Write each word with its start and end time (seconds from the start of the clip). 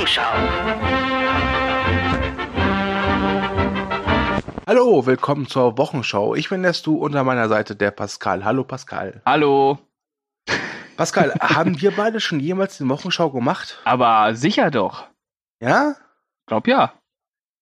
Wochenschau. 0.00 0.22
Hallo, 4.66 5.04
willkommen 5.04 5.46
zur 5.46 5.76
Wochenschau. 5.76 6.34
Ich 6.34 6.48
bin 6.48 6.62
der 6.62 6.72
Stu 6.72 6.96
unter 6.96 7.22
meiner 7.22 7.50
Seite 7.50 7.76
der 7.76 7.90
Pascal. 7.90 8.42
Hallo 8.42 8.64
Pascal. 8.64 9.20
Hallo. 9.26 9.78
Pascal, 10.96 11.34
haben 11.42 11.82
wir 11.82 11.90
beide 11.90 12.18
schon 12.18 12.40
jemals 12.40 12.78
die 12.78 12.88
Wochenschau 12.88 13.28
gemacht? 13.28 13.78
Aber 13.84 14.34
sicher 14.34 14.70
doch. 14.70 15.06
Ja? 15.60 15.96
Glaub 16.46 16.66
ja. 16.66 16.94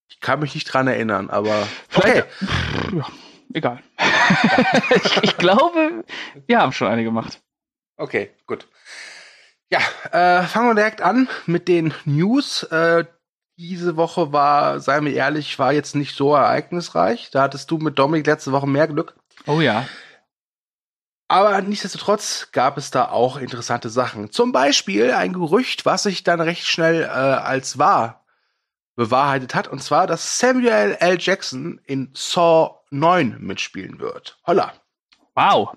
Ich 0.09 0.21
kann 0.21 0.39
mich 0.39 0.55
nicht 0.55 0.73
dran 0.73 0.87
erinnern, 0.87 1.31
aber 1.31 1.67
Vielleicht, 1.89 2.29
Pff, 2.29 2.93
ja, 2.93 3.07
egal. 3.53 3.83
ich, 4.95 5.23
ich 5.25 5.37
glaube, 5.39 6.05
wir 6.47 6.61
haben 6.61 6.71
schon 6.71 6.87
eine 6.87 7.03
gemacht. 7.03 7.43
Okay, 7.97 8.31
gut. 8.47 8.69
Ja, 9.71 9.81
äh, 10.13 10.47
fangen 10.47 10.69
wir 10.69 10.75
direkt 10.75 11.03
an 11.03 11.29
mit 11.47 11.69
den 11.69 11.93
News. 12.05 12.63
Äh, 12.65 13.05
diese 13.59 13.97
Woche 13.97 14.33
war, 14.33 14.81
seien 14.81 15.05
wir 15.05 15.13
ehrlich, 15.13 15.59
war 15.59 15.73
jetzt 15.73 15.95
nicht 15.95 16.17
so 16.17 16.35
ereignisreich. 16.35 17.31
Da 17.31 17.43
hattest 17.43 17.71
du 17.71 17.79
mit 17.79 17.99
Dominik 17.99 18.27
letzte 18.27 18.53
Woche 18.53 18.67
mehr 18.69 18.87
Glück. 18.87 19.17
Oh 19.47 19.61
ja. 19.61 19.87
Aber 21.27 21.61
nichtsdestotrotz 21.61 22.49
gab 22.53 22.79
es 22.79 22.91
da 22.91 23.09
auch 23.09 23.37
interessante 23.37 23.91
Sachen. 23.91 24.31
Zum 24.31 24.53
Beispiel 24.53 25.13
ein 25.13 25.35
Gerücht, 25.35 25.85
was 25.85 26.05
sich 26.05 26.25
dann 26.25 26.41
recht 26.41 26.67
schnell 26.67 27.03
äh, 27.03 27.07
als 27.07 27.79
wahr 27.79 28.25
bewahrheitet 28.97 29.55
hat. 29.55 29.69
Und 29.69 29.83
zwar, 29.83 30.07
dass 30.07 30.39
Samuel 30.39 30.97
L. 30.99 31.19
Jackson 31.21 31.81
in 31.85 32.11
Saw 32.15 32.81
9 32.91 33.37
mitspielen 33.41 33.99
wird. 33.99 34.39
Holla. 34.47 34.73
Wow. 35.35 35.77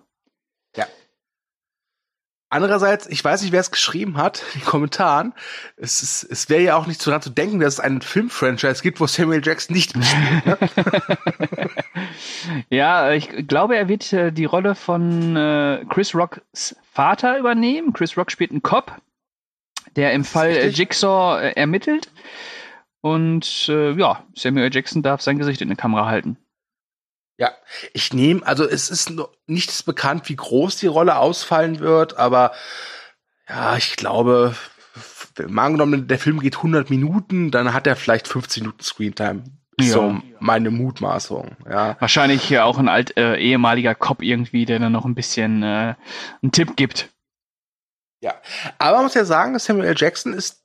Andererseits, 2.52 3.08
ich 3.08 3.24
weiß 3.24 3.44
nicht, 3.44 3.54
wer 3.54 3.62
es 3.62 3.72
geschrieben 3.72 4.18
hat, 4.18 4.44
in 4.54 4.60
den 4.60 4.66
Kommentaren. 4.66 5.34
Es, 5.78 6.04
ist, 6.04 6.24
es 6.24 6.50
wäre 6.50 6.62
ja 6.62 6.76
auch 6.76 6.86
nicht 6.86 7.02
so 7.02 7.10
daran 7.10 7.22
zu 7.22 7.30
denken, 7.30 7.62
dass 7.62 7.76
es 7.76 7.80
einen 7.80 8.02
Filmfranchise 8.02 8.84
gibt, 8.84 9.00
wo 9.00 9.08
Samuel 9.08 9.42
Jackson 9.44 9.74
nicht 9.74 9.96
mitspielt. 9.96 10.46
Ne? 10.46 11.70
ja, 12.70 13.12
ich 13.14 13.48
glaube, 13.48 13.78
er 13.78 13.88
wird 13.88 14.12
äh, 14.12 14.34
die 14.34 14.44
Rolle 14.44 14.76
von 14.76 15.38
äh, 15.38 15.86
Chris 15.90 16.14
Rocks 16.14 16.76
Vater 16.92 17.40
übernehmen. 17.40 17.94
Chris 17.94 18.18
Rock 18.18 18.32
spielt 18.32 18.52
einen 18.52 18.62
Cop, 18.62 19.02
der 19.96 20.12
im 20.12 20.26
Fall 20.26 20.50
äh, 20.50 20.68
Jigsaw 20.68 21.42
äh, 21.42 21.54
ermittelt. 21.54 22.12
Und 23.00 23.70
äh, 23.70 23.94
ja, 23.94 24.26
Samuel 24.36 24.74
Jackson 24.74 25.02
darf 25.04 25.22
sein 25.22 25.38
Gesicht 25.38 25.62
in 25.62 25.70
die 25.70 25.76
Kamera 25.76 26.06
halten. 26.06 26.36
Ja, 27.42 27.56
ich 27.92 28.14
nehme, 28.14 28.46
also 28.46 28.70
es 28.70 28.92
ist 28.92 29.10
noch 29.10 29.32
nichts 29.48 29.82
bekannt, 29.82 30.30
wie 30.30 30.36
groß 30.36 30.76
die 30.76 30.86
Rolle 30.86 31.18
ausfallen 31.18 31.80
wird, 31.80 32.16
aber 32.16 32.52
ja, 33.50 33.76
ich 33.78 33.96
glaube, 33.96 34.56
mal 35.48 35.66
angenommen, 35.66 36.08
der 36.08 36.20
Film 36.20 36.40
geht 36.40 36.58
100 36.58 36.92
Minuten, 36.92 37.50
dann 37.50 37.74
hat 37.74 37.88
er 37.88 37.96
vielleicht 37.96 38.28
15 38.28 38.62
Minuten 38.62 38.84
Screentime. 38.84 39.44
Ja. 39.80 39.88
So 39.88 40.22
meine 40.40 40.70
Mutmaßung, 40.70 41.56
ja. 41.68 41.96
Wahrscheinlich 42.00 42.44
hier 42.44 42.64
auch 42.64 42.78
ein 42.78 42.88
alt 42.88 43.18
äh, 43.18 43.38
ehemaliger 43.38 43.96
Cop 43.96 44.22
irgendwie, 44.22 44.66
der 44.66 44.78
dann 44.78 44.92
noch 44.92 45.06
ein 45.06 45.16
bisschen 45.16 45.64
äh, 45.64 45.96
einen 46.44 46.52
Tipp 46.52 46.76
gibt. 46.76 47.10
Ja, 48.22 48.36
aber 48.78 48.98
man 48.98 49.06
muss 49.06 49.16
ja 49.16 49.26
sagen, 49.26 49.58
Samuel 49.58 49.88
L. 49.88 49.96
Jackson 49.98 50.34
ist 50.34 50.64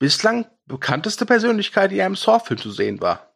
bislang 0.00 0.46
bekannteste 0.64 1.26
Persönlichkeit, 1.26 1.92
die 1.92 1.96
ja 1.96 2.06
im 2.06 2.16
Saw-Film 2.16 2.58
zu 2.58 2.72
sehen 2.72 3.00
war. 3.00 3.35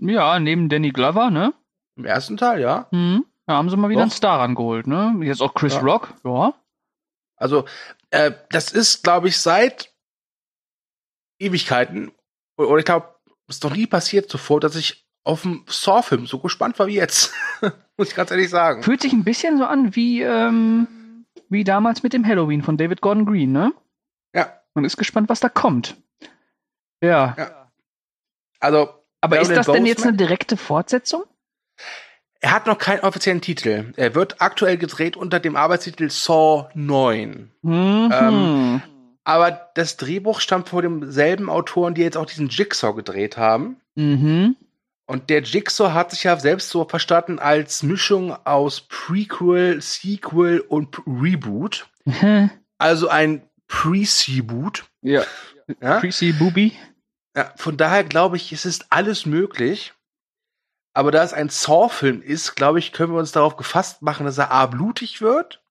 Ja, 0.00 0.38
neben 0.38 0.68
Danny 0.68 0.90
Glover, 0.90 1.30
ne? 1.30 1.52
Im 1.96 2.04
ersten 2.04 2.36
Teil, 2.36 2.60
ja. 2.60 2.88
Hm. 2.90 3.24
Da 3.46 3.54
haben 3.54 3.68
sie 3.68 3.76
mal 3.76 3.88
wieder 3.88 3.98
Doch. 3.98 4.04
einen 4.04 4.10
Star 4.10 4.40
rangeholt, 4.40 4.86
ne? 4.86 5.14
Jetzt 5.22 5.42
auch 5.42 5.54
Chris 5.54 5.74
Ja. 5.74 5.80
Rock, 5.80 6.14
ja. 6.24 6.54
Also, 7.36 7.64
äh, 8.10 8.32
das 8.50 8.70
ist, 8.72 9.02
glaube 9.02 9.28
ich, 9.28 9.38
seit 9.38 9.92
Ewigkeiten, 11.38 12.12
oder 12.56 12.78
ich 12.78 12.84
glaube, 12.84 13.14
es 13.48 13.56
ist 13.56 13.64
noch 13.64 13.74
nie 13.74 13.86
passiert 13.86 14.30
zuvor, 14.30 14.60
dass 14.60 14.76
ich 14.76 15.06
auf 15.24 15.42
dem 15.42 15.64
Saw-Film 15.68 16.26
so 16.26 16.38
gespannt 16.38 16.78
war 16.78 16.86
wie 16.86 16.94
jetzt. 16.94 17.34
Muss 17.96 18.08
ich 18.08 18.14
ganz 18.14 18.30
ehrlich 18.30 18.48
sagen. 18.50 18.82
Fühlt 18.82 19.02
sich 19.02 19.12
ein 19.12 19.24
bisschen 19.24 19.58
so 19.58 19.64
an 19.64 19.94
wie, 19.96 20.22
ähm, 20.22 21.26
wie 21.48 21.64
damals 21.64 22.02
mit 22.02 22.12
dem 22.12 22.26
Halloween 22.26 22.62
von 22.62 22.76
David 22.76 23.00
Gordon 23.00 23.26
Green, 23.26 23.52
ne? 23.52 23.72
Ja, 24.34 24.60
Man 24.74 24.84
ist 24.84 24.96
gespannt, 24.96 25.28
was 25.28 25.40
da 25.40 25.48
kommt. 25.48 25.96
Ja. 27.02 27.34
Ja. 27.36 27.72
also, 28.60 28.99
Aber 29.20 29.36
ist 29.40 29.48
Marilyn 29.48 29.56
das 29.56 29.66
denn 29.74 29.86
jetzt 29.86 29.96
Boseman? 29.98 30.08
eine 30.14 30.16
direkte 30.18 30.56
Fortsetzung? 30.56 31.24
er 32.42 32.52
hat 32.52 32.66
noch 32.66 32.78
keinen 32.78 33.00
offiziellen 33.00 33.40
Titel. 33.42 33.92
Er 33.96 34.14
wird 34.14 34.40
aktuell 34.40 34.78
gedreht 34.78 35.16
unter 35.16 35.40
dem 35.40 35.56
Arbeitstitel 35.56 36.08
Saw 36.08 36.68
9. 36.74 37.50
Mhm. 37.62 38.10
Ähm, 38.12 38.82
Aber 39.24 39.70
das 39.74 39.96
Drehbuch 39.98 40.40
stammt 40.40 40.70
von 40.70 40.82
demselben 40.82 41.50
Autoren, 41.50 41.94
die 41.94 42.00
jetzt 42.02 42.16
auch 42.16 42.24
diesen 42.26 42.48
Jigsaw 42.48 42.94
gedreht 42.94 43.36
haben. 43.36 43.76
mhm. 43.94 44.56
Und 45.06 45.28
der 45.28 45.42
Jigsaw 45.42 45.92
hat 45.92 46.12
sich 46.12 46.22
ja 46.22 46.38
selbst 46.38 46.70
so 46.70 46.84
verstanden 46.84 47.40
als 47.40 47.82
Mischung 47.82 48.32
aus 48.46 48.82
Prequel, 48.82 49.80
Sequel 49.82 50.60
und 50.60 50.98
Reboot. 51.06 51.88
Also 52.78 53.08
ein 53.08 53.42
Pre-Seaboot. 53.66 54.84
ja. 55.02 55.22
Ja? 55.82 56.00
Creasy 56.00 56.32
Booby. 56.32 56.72
Ja, 57.36 57.52
von 57.56 57.76
daher 57.76 58.04
glaube 58.04 58.36
ich, 58.36 58.52
es 58.52 58.64
ist 58.64 58.86
alles 58.90 59.26
möglich. 59.26 59.94
Aber 60.92 61.12
da 61.12 61.22
es 61.22 61.32
ein 61.32 61.48
Saw-Film 61.48 62.20
ist, 62.20 62.56
glaube 62.56 62.80
ich, 62.80 62.92
können 62.92 63.12
wir 63.12 63.20
uns 63.20 63.32
darauf 63.32 63.56
gefasst 63.56 64.02
machen, 64.02 64.26
dass 64.26 64.38
er 64.38 64.50
A 64.50 64.66
blutig 64.66 65.20
wird, 65.20 65.62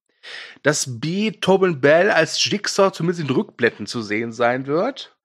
dass 0.63 0.99
B 0.99 1.31
Tobin 1.31 1.81
Bell 1.81 2.09
als 2.09 2.43
Jigsaw 2.43 2.91
zumindest 2.91 3.27
in 3.27 3.35
Rückblenden 3.35 3.85
zu 3.85 4.01
sehen 4.01 4.31
sein 4.31 4.65
wird. 4.65 5.17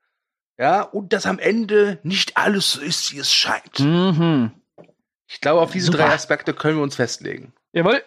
Ja, 0.59 0.83
und 0.83 1.13
dass 1.13 1.27
am 1.27 1.39
Ende 1.39 1.99
nicht 2.03 2.37
alles 2.37 2.73
so 2.73 2.81
ist, 2.81 3.13
wie 3.13 3.19
es 3.19 3.33
scheint. 3.33 3.79
Mhm. 3.81 4.53
Ich 5.27 5.41
glaube, 5.41 5.61
auf 5.61 5.73
diese 5.73 5.87
Super. 5.87 5.99
drei 5.99 6.15
Aspekte 6.15 6.55
können 6.55 6.77
wir 6.77 6.83
uns 6.83 6.97
festlegen. 6.97 7.53
Jawohl. 7.73 8.03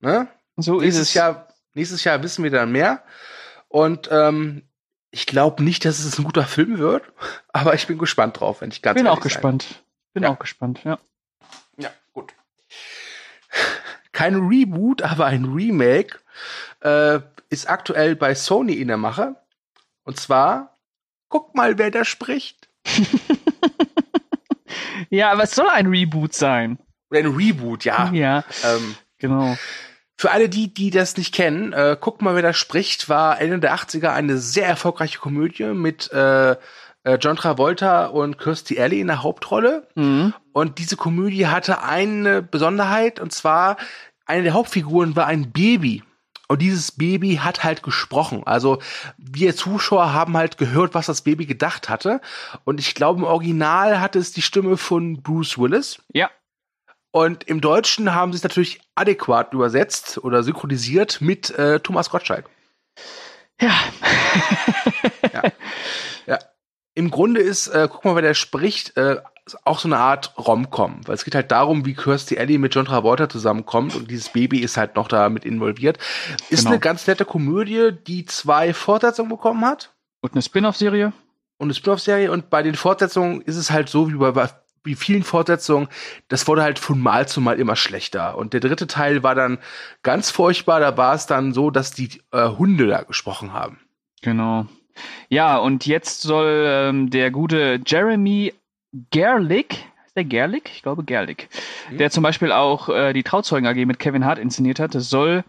Ne? 0.00 0.28
So 0.56 0.80
ist 0.80 0.84
Nächstes 0.84 1.08
es. 1.08 1.14
Jahr, 1.14 1.48
nächstes 1.74 2.04
Jahr 2.04 2.22
wissen 2.22 2.44
wir 2.44 2.50
dann 2.50 2.72
mehr. 2.72 3.02
Und 3.68 4.08
ähm, 4.10 4.68
ich 5.16 5.24
glaube 5.26 5.62
nicht, 5.64 5.84
dass 5.86 5.98
es 6.00 6.18
ein 6.18 6.24
guter 6.24 6.44
Film 6.44 6.76
wird, 6.78 7.02
aber 7.52 7.72
ich 7.74 7.86
bin 7.86 7.96
gespannt 7.96 8.38
drauf, 8.38 8.60
wenn 8.60 8.70
ich 8.70 8.82
ganz 8.82 8.96
Bin 8.98 9.06
auch 9.06 9.14
sein 9.16 9.22
gespannt. 9.22 9.82
Bin 10.12 10.22
Ja. 10.24 10.30
auch 10.30 10.38
gespannt, 10.38 10.80
ja. 10.84 10.98
Ja, 11.78 11.90
gut. 12.12 12.34
Kein 14.12 14.34
Reboot, 14.46 15.00
aber 15.00 15.24
ein 15.24 15.46
Remake 15.46 16.18
äh, 16.80 17.20
ist 17.48 17.68
aktuell 17.70 18.14
bei 18.14 18.34
Sony 18.34 18.74
in 18.74 18.88
der 18.88 18.98
Mache. 18.98 19.36
Und 20.04 20.20
zwar, 20.20 20.76
guck 21.30 21.54
mal, 21.54 21.78
wer 21.78 21.90
da 21.90 22.04
spricht. 22.04 22.68
Ja, 25.10 25.30
aber 25.30 25.44
es 25.44 25.54
soll 25.54 25.68
ein 25.68 25.86
Reboot 25.86 26.34
sein. 26.34 26.78
Ein 27.10 27.26
Reboot, 27.26 27.84
ja. 27.84 28.10
Ja, 28.12 28.44
Ähm, 28.64 28.96
genau. 29.18 29.56
Für 30.16 30.30
alle 30.30 30.48
die, 30.48 30.72
die 30.72 30.90
das 30.90 31.16
nicht 31.16 31.34
kennen, 31.34 31.72
äh, 31.72 31.96
guck 32.00 32.22
mal, 32.22 32.34
wer 32.34 32.42
da 32.42 32.52
spricht, 32.52 33.08
war 33.08 33.40
Ende 33.40 33.58
der 33.58 33.74
80er 33.74 34.12
eine 34.12 34.38
sehr 34.38 34.66
erfolgreiche 34.66 35.18
Komödie 35.18 35.64
mit 35.74 36.10
äh, 36.10 36.56
äh, 37.06 37.18
John 37.20 37.36
Travolta 37.36 38.06
und 38.06 38.38
Kirstie 38.38 38.80
Alley 38.80 39.00
in 39.00 39.06
der 39.06 39.22
Hauptrolle. 39.22 39.86
Mhm. 39.94 40.34
Und 40.52 40.78
diese 40.78 40.96
Komödie 40.96 41.46
hatte 41.46 41.82
eine 41.82 42.42
Besonderheit, 42.42 43.20
und 43.20 43.32
zwar 43.32 43.76
eine 44.26 44.42
der 44.42 44.54
Hauptfiguren 44.54 45.14
war 45.16 45.26
ein 45.26 45.52
Baby. 45.52 46.02
Und 46.48 46.62
dieses 46.62 46.92
Baby 46.92 47.36
hat 47.36 47.64
halt 47.64 47.82
gesprochen. 47.82 48.42
Also 48.44 48.78
wir 49.18 49.56
Zuschauer 49.56 50.12
haben 50.12 50.36
halt 50.36 50.58
gehört, 50.58 50.94
was 50.94 51.06
das 51.06 51.22
Baby 51.22 51.44
gedacht 51.46 51.88
hatte. 51.88 52.20
Und 52.64 52.78
ich 52.80 52.94
glaube, 52.94 53.20
im 53.20 53.24
Original 53.24 54.00
hatte 54.00 54.18
es 54.18 54.32
die 54.32 54.42
Stimme 54.42 54.76
von 54.76 55.22
Bruce 55.22 55.58
Willis. 55.58 55.98
Ja. 56.12 56.30
Und 57.16 57.44
im 57.44 57.62
Deutschen 57.62 58.14
haben 58.14 58.32
sie 58.34 58.36
es 58.36 58.42
natürlich 58.42 58.78
adäquat 58.94 59.54
übersetzt 59.54 60.18
oder 60.22 60.42
synchronisiert 60.42 61.22
mit 61.22 61.48
äh, 61.58 61.80
Thomas 61.80 62.10
Gottschalk. 62.10 62.50
Ja. 63.58 63.72
Ja. 66.26 66.38
Im 66.94 67.10
Grunde 67.10 67.40
ist, 67.40 67.68
äh, 67.68 67.88
guck 67.90 68.04
mal, 68.04 68.16
wer 68.16 68.22
der 68.22 68.34
spricht, 68.34 68.98
äh, 68.98 69.16
auch 69.64 69.78
so 69.78 69.88
eine 69.88 69.96
Art 69.96 70.34
Rom-Com. 70.36 71.06
Weil 71.08 71.14
es 71.14 71.24
geht 71.24 71.34
halt 71.34 71.50
darum, 71.50 71.86
wie 71.86 71.94
Kirstie 71.94 72.38
Alley 72.38 72.58
mit 72.58 72.74
John 72.74 72.84
Travolta 72.84 73.30
zusammenkommt 73.30 73.94
und 73.94 74.10
dieses 74.10 74.28
Baby 74.28 74.58
ist 74.58 74.76
halt 74.76 74.94
noch 74.96 75.08
da 75.08 75.30
mit 75.30 75.46
involviert. 75.46 75.96
Ist 76.50 76.60
Genau. 76.60 76.72
eine 76.72 76.80
ganz 76.80 77.06
nette 77.06 77.24
Komödie, 77.24 77.92
die 78.06 78.26
zwei 78.26 78.74
Fortsetzungen 78.74 79.30
bekommen 79.30 79.64
hat 79.64 79.94
Und 80.20 80.34
eine 80.34 80.42
Spin-off-Serie? 80.42 81.14
und 81.56 81.66
eine 81.68 81.74
Spin-off-Serie. 81.74 82.30
Und 82.30 82.50
bei 82.50 82.62
den 82.62 82.74
Fortsetzungen 82.74 83.40
ist 83.40 83.56
es 83.56 83.70
halt 83.70 83.88
so 83.88 84.10
wie 84.12 84.16
bei 84.16 84.50
wie 84.86 84.94
vielen 84.94 85.22
Fortsetzungen, 85.22 85.88
das 86.28 86.48
wurde 86.48 86.62
halt 86.62 86.78
von 86.78 87.00
Mal 87.00 87.28
zu 87.28 87.40
Mal 87.40 87.58
immer 87.60 87.76
schlechter. 87.76 88.38
Und 88.38 88.52
der 88.54 88.60
dritte 88.60 88.86
Teil 88.86 89.22
war 89.22 89.34
dann 89.34 89.58
ganz 90.02 90.30
furchtbar. 90.30 90.80
Da 90.80 90.96
war 90.96 91.14
es 91.14 91.26
dann 91.26 91.52
so, 91.52 91.70
dass 91.70 91.90
die 91.90 92.22
äh, 92.32 92.48
Hunde 92.48 92.86
da 92.86 93.02
gesprochen 93.02 93.52
haben. 93.52 93.78
Genau. 94.22 94.66
Ja, 95.28 95.58
und 95.58 95.84
jetzt 95.84 96.22
soll 96.22 96.64
ähm, 96.66 97.10
der 97.10 97.30
gute 97.30 97.80
Jeremy 97.86 98.54
Gerlich, 99.10 99.84
ist 100.06 100.16
der 100.16 100.24
Gerlich? 100.24 100.62
Ich 100.74 100.82
glaube 100.82 101.04
Gerlich, 101.04 101.48
Mhm. 101.90 101.98
der 101.98 102.10
zum 102.10 102.22
Beispiel 102.22 102.50
auch 102.50 102.88
äh, 102.88 103.12
die 103.12 103.22
Trauzeugen 103.22 103.66
AG 103.66 103.84
mit 103.84 103.98
Kevin 103.98 104.24
Hart 104.24 104.38
inszeniert 104.38 104.80
hat, 104.80 104.92
soll 104.92 105.44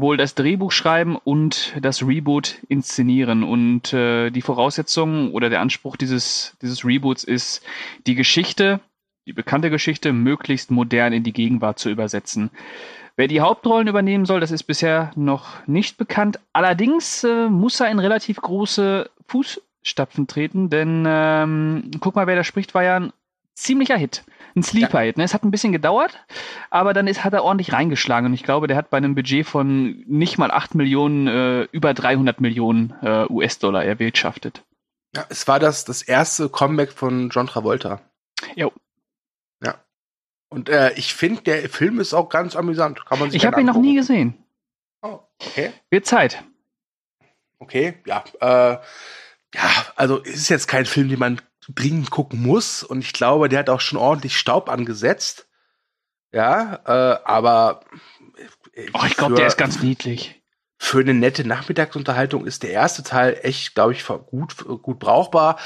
wohl 0.00 0.16
das 0.16 0.34
Drehbuch 0.34 0.72
schreiben 0.72 1.16
und 1.16 1.74
das 1.80 2.06
Reboot 2.06 2.58
inszenieren. 2.68 3.42
Und 3.42 3.92
äh, 3.92 4.30
die 4.30 4.42
Voraussetzung 4.42 5.32
oder 5.32 5.50
der 5.50 5.60
Anspruch 5.60 5.96
dieses, 5.96 6.56
dieses 6.60 6.84
Reboots 6.84 7.24
ist, 7.24 7.62
die 8.06 8.14
Geschichte, 8.14 8.80
die 9.26 9.32
bekannte 9.32 9.70
Geschichte, 9.70 10.12
möglichst 10.12 10.70
modern 10.70 11.12
in 11.12 11.24
die 11.24 11.32
Gegenwart 11.32 11.78
zu 11.78 11.90
übersetzen. 11.90 12.50
Wer 13.16 13.28
die 13.28 13.40
Hauptrollen 13.40 13.88
übernehmen 13.88 14.26
soll, 14.26 14.40
das 14.40 14.50
ist 14.50 14.64
bisher 14.64 15.10
noch 15.16 15.66
nicht 15.66 15.96
bekannt. 15.96 16.38
Allerdings 16.52 17.24
äh, 17.24 17.48
muss 17.48 17.80
er 17.80 17.90
in 17.90 17.98
relativ 17.98 18.36
große 18.36 19.08
Fußstapfen 19.28 20.26
treten, 20.26 20.68
denn 20.68 21.04
ähm, 21.06 21.90
guck 22.00 22.14
mal, 22.14 22.26
wer 22.26 22.36
da 22.36 22.44
spricht, 22.44 22.74
war 22.74 22.84
ja 22.84 22.96
ein 22.96 23.12
ziemlicher 23.56 23.96
Hit. 23.96 24.24
Ein 24.54 24.62
Sleeper-Hit. 24.62 25.18
Ne? 25.18 25.24
Es 25.24 25.34
hat 25.34 25.44
ein 25.44 25.50
bisschen 25.50 25.72
gedauert, 25.72 26.24
aber 26.70 26.94
dann 26.94 27.06
ist, 27.06 27.24
hat 27.24 27.34
er 27.34 27.44
ordentlich 27.44 27.72
reingeschlagen. 27.72 28.26
Und 28.26 28.34
ich 28.34 28.42
glaube, 28.42 28.68
der 28.68 28.76
hat 28.76 28.90
bei 28.90 28.96
einem 28.96 29.14
Budget 29.14 29.46
von 29.46 30.04
nicht 30.06 30.38
mal 30.38 30.50
8 30.50 30.74
Millionen 30.74 31.26
äh, 31.26 31.62
über 31.72 31.92
300 31.92 32.40
Millionen 32.40 32.94
äh, 33.02 33.26
US-Dollar 33.28 33.84
erwirtschaftet. 33.84 34.62
Ja, 35.14 35.26
es 35.28 35.46
war 35.48 35.58
das, 35.58 35.84
das 35.84 36.02
erste 36.02 36.48
Comeback 36.48 36.92
von 36.92 37.30
John 37.30 37.46
Travolta. 37.46 38.00
Jo. 38.54 38.72
Ja. 39.62 39.74
Und 40.48 40.68
äh, 40.68 40.92
ich 40.94 41.14
finde, 41.14 41.42
der 41.42 41.68
Film 41.68 42.00
ist 42.00 42.14
auch 42.14 42.28
ganz 42.28 42.56
amüsant. 42.56 43.04
Kann 43.04 43.18
man 43.18 43.30
sich 43.30 43.42
ich 43.42 43.46
habe 43.46 43.60
ihn 43.60 43.66
noch 43.66 43.78
nie 43.78 43.94
gesehen. 43.94 44.42
Oh, 45.02 45.20
okay. 45.42 45.72
Wird 45.90 46.06
Zeit. 46.06 46.42
Okay, 47.58 47.94
ja. 48.06 48.24
Äh, 48.40 48.78
ja, 49.54 49.70
also 49.96 50.22
es 50.22 50.34
ist 50.34 50.48
jetzt 50.48 50.66
kein 50.66 50.86
Film, 50.86 51.08
den 51.08 51.18
man 51.18 51.40
dringend 51.74 52.10
gucken 52.10 52.42
muss. 52.42 52.82
Und 52.82 53.00
ich 53.00 53.12
glaube, 53.12 53.48
der 53.48 53.60
hat 53.60 53.70
auch 53.70 53.80
schon 53.80 53.98
ordentlich 53.98 54.36
Staub 54.36 54.68
angesetzt. 54.68 55.48
Ja, 56.32 56.80
äh, 56.84 57.18
aber. 57.24 57.80
Äh, 58.72 58.88
oh, 58.92 59.04
ich 59.06 59.16
glaube, 59.16 59.34
der 59.34 59.46
ist 59.46 59.56
ganz 59.56 59.82
niedlich. 59.82 60.42
Für 60.78 61.00
eine 61.00 61.14
nette 61.14 61.46
Nachmittagsunterhaltung 61.46 62.46
ist 62.46 62.62
der 62.62 62.70
erste 62.70 63.02
Teil 63.02 63.38
echt, 63.42 63.74
glaube 63.74 63.92
ich, 63.92 64.04
gut, 64.04 64.56
gut 64.82 64.98
brauchbar. 64.98 65.58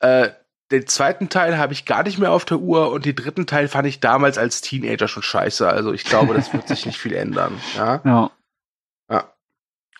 Äh, 0.00 0.30
den 0.72 0.88
zweiten 0.88 1.28
Teil 1.28 1.58
habe 1.58 1.72
ich 1.72 1.84
gar 1.84 2.02
nicht 2.02 2.18
mehr 2.18 2.32
auf 2.32 2.44
der 2.44 2.58
Uhr 2.58 2.90
und 2.90 3.04
den 3.04 3.14
dritten 3.14 3.46
Teil 3.46 3.68
fand 3.68 3.86
ich 3.86 4.00
damals 4.00 4.36
als 4.36 4.62
Teenager 4.62 5.06
schon 5.06 5.22
scheiße. 5.22 5.68
Also 5.68 5.92
ich 5.92 6.02
glaube, 6.02 6.34
das 6.34 6.52
wird 6.52 6.66
sich 6.66 6.86
nicht 6.86 6.98
viel 6.98 7.14
ändern. 7.14 7.60
Ja. 7.76 8.00
ja. 8.04 8.30
ja. 9.08 9.32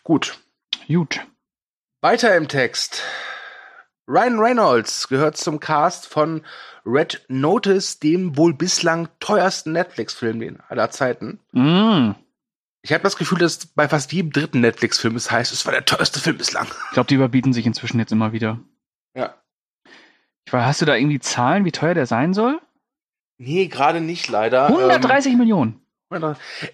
Gut. 0.03 0.41
Gut. 0.89 1.21
Weiter 2.01 2.37
im 2.37 2.49
Text. 2.49 3.05
Ryan 4.09 4.39
Reynolds 4.39 5.09
gehört 5.09 5.37
zum 5.37 5.59
Cast 5.59 6.07
von 6.07 6.43
Red 6.85 7.25
Notice, 7.29 7.99
dem 7.99 8.37
wohl 8.37 8.55
bislang 8.55 9.09
teuersten 9.19 9.73
Netflix-Film 9.73 10.59
aller 10.69 10.91
Zeiten. 10.91 11.41
Mm. 11.53 12.13
Ich 12.83 12.93
habe 12.93 13.03
das 13.03 13.17
Gefühl, 13.17 13.39
dass 13.39 13.67
bei 13.67 13.89
fast 13.89 14.13
jedem 14.13 14.31
dritten 14.31 14.61
Netflix-Film 14.61 15.17
es 15.17 15.31
heißt, 15.31 15.53
es 15.53 15.67
war 15.67 15.73
der 15.73 15.85
teuerste 15.85 16.21
Film 16.21 16.39
bislang. 16.39 16.69
Ich 16.89 16.93
glaube, 16.93 17.09
die 17.09 17.17
überbieten 17.17 17.53
sich 17.53 17.67
inzwischen 17.67 17.99
jetzt 17.99 18.13
immer 18.13 18.33
wieder. 18.33 18.61
Ja. 19.15 19.35
Ich 20.45 20.53
weiß, 20.53 20.65
hast 20.65 20.83
du 20.83 20.87
da 20.87 20.95
irgendwie 20.95 21.19
Zahlen, 21.19 21.65
wie 21.65 21.73
teuer 21.73 21.95
der 21.95 22.07
sein 22.07 22.33
soll? 22.33 22.61
Nee, 23.39 23.67
gerade 23.67 24.01
nicht, 24.01 24.29
leider. 24.29 24.67
130 24.69 25.33
ähm, 25.33 25.39
Millionen. 25.39 25.86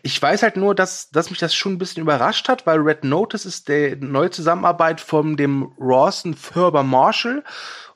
Ich 0.03 0.21
weiß 0.21 0.43
halt 0.43 0.59
nur, 0.59 0.75
dass, 0.75 1.11
dass 1.11 1.31
mich 1.31 1.39
das 1.39 1.55
schon 1.55 1.73
ein 1.73 1.79
bisschen 1.79 2.03
überrascht 2.03 2.49
hat, 2.49 2.67
weil 2.67 2.81
Red 2.81 3.05
Notice 3.05 3.47
ist 3.47 3.69
der 3.69 3.97
neue 3.97 4.31
Zusammenarbeit 4.31 5.01
von 5.01 5.37
dem 5.37 5.73
Rawson 5.79 6.37
Thurber 6.37 6.83
Marshall, 6.83 7.43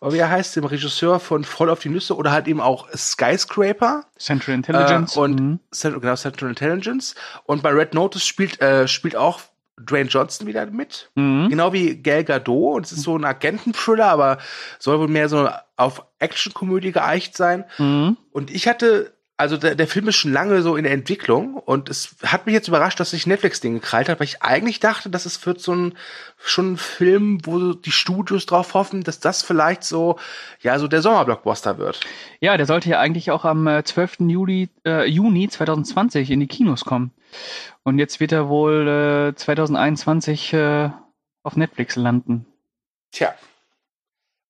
oder 0.01 0.13
wie 0.13 0.19
er 0.19 0.31
heißt, 0.31 0.57
dem 0.57 0.65
Regisseur 0.65 1.21
von 1.21 1.45
Voll 1.45 1.69
auf 1.69 1.81
die 1.81 1.91
Nüsse 1.91 2.17
oder 2.17 2.31
halt 2.33 2.49
eben 2.49 2.61
auch 2.61 2.89
Skyscraper. 2.95 4.05
Central 4.19 4.55
Intelligence. 4.55 5.17
Äh, 5.17 5.21
und 5.21 5.41
mhm. 5.41 5.61
genau, 6.01 6.17
Central 6.17 6.49
Intelligence. 6.49 7.15
Und 7.45 7.63
bei 7.63 7.71
Red 7.71 7.93
Notice 7.93 8.25
spielt, 8.25 8.61
äh, 8.63 8.89
spielt 8.89 9.17
auch 9.17 9.41
Dwayne 9.79 10.09
Johnson 10.09 10.47
wieder 10.47 10.65
mit. 10.67 11.11
Mhm. 11.17 11.49
Genau 11.51 11.73
wie 11.73 12.01
Gal 12.03 12.25
Gadot. 12.25 12.77
Und 12.77 12.87
es 12.87 12.93
ist 12.93 13.03
so 13.03 13.17
ein 13.17 13.25
Agenten-Thriller, 13.25 14.07
aber 14.07 14.39
soll 14.79 14.99
wohl 14.99 15.09
mehr 15.09 15.29
so 15.29 15.51
auf 15.77 16.03
Action-Komödie 16.19 16.93
geeicht 16.93 17.37
sein. 17.37 17.65
Mhm. 17.77 18.17
Und 18.33 18.51
ich 18.51 18.69
hatte 18.69 19.16
also 19.39 19.57
der, 19.57 19.75
der 19.75 19.87
Film 19.87 20.09
ist 20.09 20.17
schon 20.17 20.33
lange 20.33 20.63
so 20.63 20.77
in 20.77 20.85
der 20.85 20.93
Entwicklung 20.93 21.55
und 21.55 21.91
es 21.91 22.17
hat 22.23 22.47
mich 22.47 22.55
jetzt 22.55 22.69
überrascht, 22.69 22.99
dass 22.99 23.11
sich 23.11 23.27
Netflix 23.27 23.61
den 23.61 23.75
gekrallt 23.75 24.09
hat, 24.09 24.19
weil 24.19 24.27
ich 24.27 24.43
eigentlich 24.43 24.81
dachte, 24.81 25.11
dass 25.11 25.27
es 25.27 25.45
wird 25.45 25.61
so 25.61 25.75
ein 25.75 25.95
schon 26.39 26.73
ein 26.73 26.77
Film, 26.79 27.41
wo 27.45 27.75
die 27.75 27.93
Studios 27.93 28.47
drauf 28.47 28.73
hoffen, 28.73 29.03
dass 29.03 29.21
das 29.21 29.43
vielleicht 29.43 29.85
so 29.85 30.19
ja 30.61 30.79
so 30.79 30.89
der 30.89 31.03
Sommerblockbuster 31.03 31.77
wird. 31.77 32.01
Ja, 32.41 32.57
der 32.57 32.67
sollte 32.67 32.89
ja 32.89 32.99
eigentlich 32.99 33.31
auch 33.31 33.45
am 33.45 33.69
12. 33.85 34.21
Äh, 34.21 34.25
Juli, 34.25 34.69
äh, 34.87 35.05
Juni 35.07 35.49
2020 35.49 36.31
in 36.31 36.41
die 36.41 36.47
Kinos 36.47 36.85
kommen. 36.85 37.13
Und 37.83 37.99
jetzt 37.99 38.21
wird 38.21 38.33
er 38.33 38.49
wohl 38.49 39.33
äh, 39.33 39.35
2021 39.35 40.55
äh, 40.55 40.91
auf 41.43 41.57
Netflix 41.57 41.97
landen. 41.97 42.47
Tja, 43.13 43.35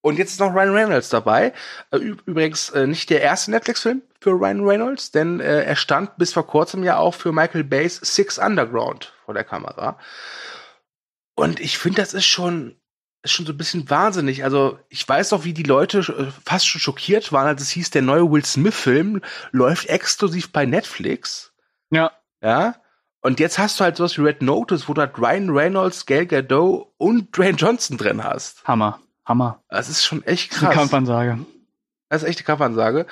und 0.06 0.18
jetzt 0.18 0.30
ist 0.30 0.38
noch 0.38 0.54
Ryan 0.54 0.72
Reynolds 0.72 1.08
dabei. 1.08 1.52
Äh, 1.90 1.96
übrigens 1.96 2.70
äh, 2.70 2.86
nicht 2.86 3.10
der 3.10 3.22
erste 3.22 3.50
Netflix-Film 3.50 4.02
für 4.20 4.30
Ryan 4.30 4.64
Reynolds, 4.64 5.10
denn 5.10 5.40
äh, 5.40 5.64
er 5.64 5.74
stand 5.74 6.16
bis 6.16 6.32
vor 6.32 6.46
kurzem 6.46 6.84
ja 6.84 6.96
auch 6.96 7.12
für 7.12 7.32
Michael 7.32 7.64
Bays 7.64 7.96
Six 7.96 8.38
Underground 8.38 9.12
vor 9.24 9.34
der 9.34 9.42
Kamera. 9.42 9.98
Und 11.34 11.58
ich 11.58 11.76
finde, 11.78 12.02
das 12.02 12.14
ist 12.14 12.24
schon, 12.24 12.76
ist 13.24 13.32
schon 13.32 13.46
so 13.46 13.52
ein 13.52 13.56
bisschen 13.56 13.90
wahnsinnig. 13.90 14.44
Also 14.44 14.78
ich 14.90 15.08
weiß 15.08 15.30
doch, 15.30 15.42
wie 15.42 15.52
die 15.52 15.64
Leute 15.64 16.32
fast 16.44 16.68
schon 16.68 16.80
schockiert 16.80 17.32
waren, 17.32 17.48
als 17.48 17.60
es 17.60 17.70
hieß, 17.70 17.90
der 17.90 18.02
neue 18.02 18.30
Will 18.30 18.44
Smith-Film 18.44 19.22
läuft 19.50 19.88
exklusiv 19.88 20.52
bei 20.52 20.66
Netflix. 20.66 21.52
Ja. 21.90 22.12
Ja. 22.40 22.76
Und 23.22 23.40
jetzt 23.40 23.58
hast 23.58 23.80
du 23.80 23.84
halt 23.84 23.96
sowas 23.96 24.16
wie 24.16 24.22
Red 24.22 24.40
Notice, 24.40 24.88
wo 24.88 24.94
du 24.94 25.00
halt 25.00 25.18
Ryan 25.18 25.50
Reynolds, 25.50 26.06
Gal 26.06 26.26
Gadot 26.26 26.92
und 26.96 27.36
Dwayne 27.36 27.58
Johnson 27.58 27.98
drin 27.98 28.22
hast. 28.22 28.62
Hammer. 28.62 29.00
Hammer. 29.26 29.62
Das 29.68 29.88
ist 29.88 30.04
schon 30.04 30.22
echt 30.24 30.50
krass. 30.50 30.60
Das 30.60 30.62
ist 30.62 30.66
eine 30.68 30.74
Kampfansage. 30.74 31.38
Das 32.08 32.22
ist 32.22 32.28
echt 32.28 32.38
eine 32.38 32.46
Kampfansage. 32.46 33.06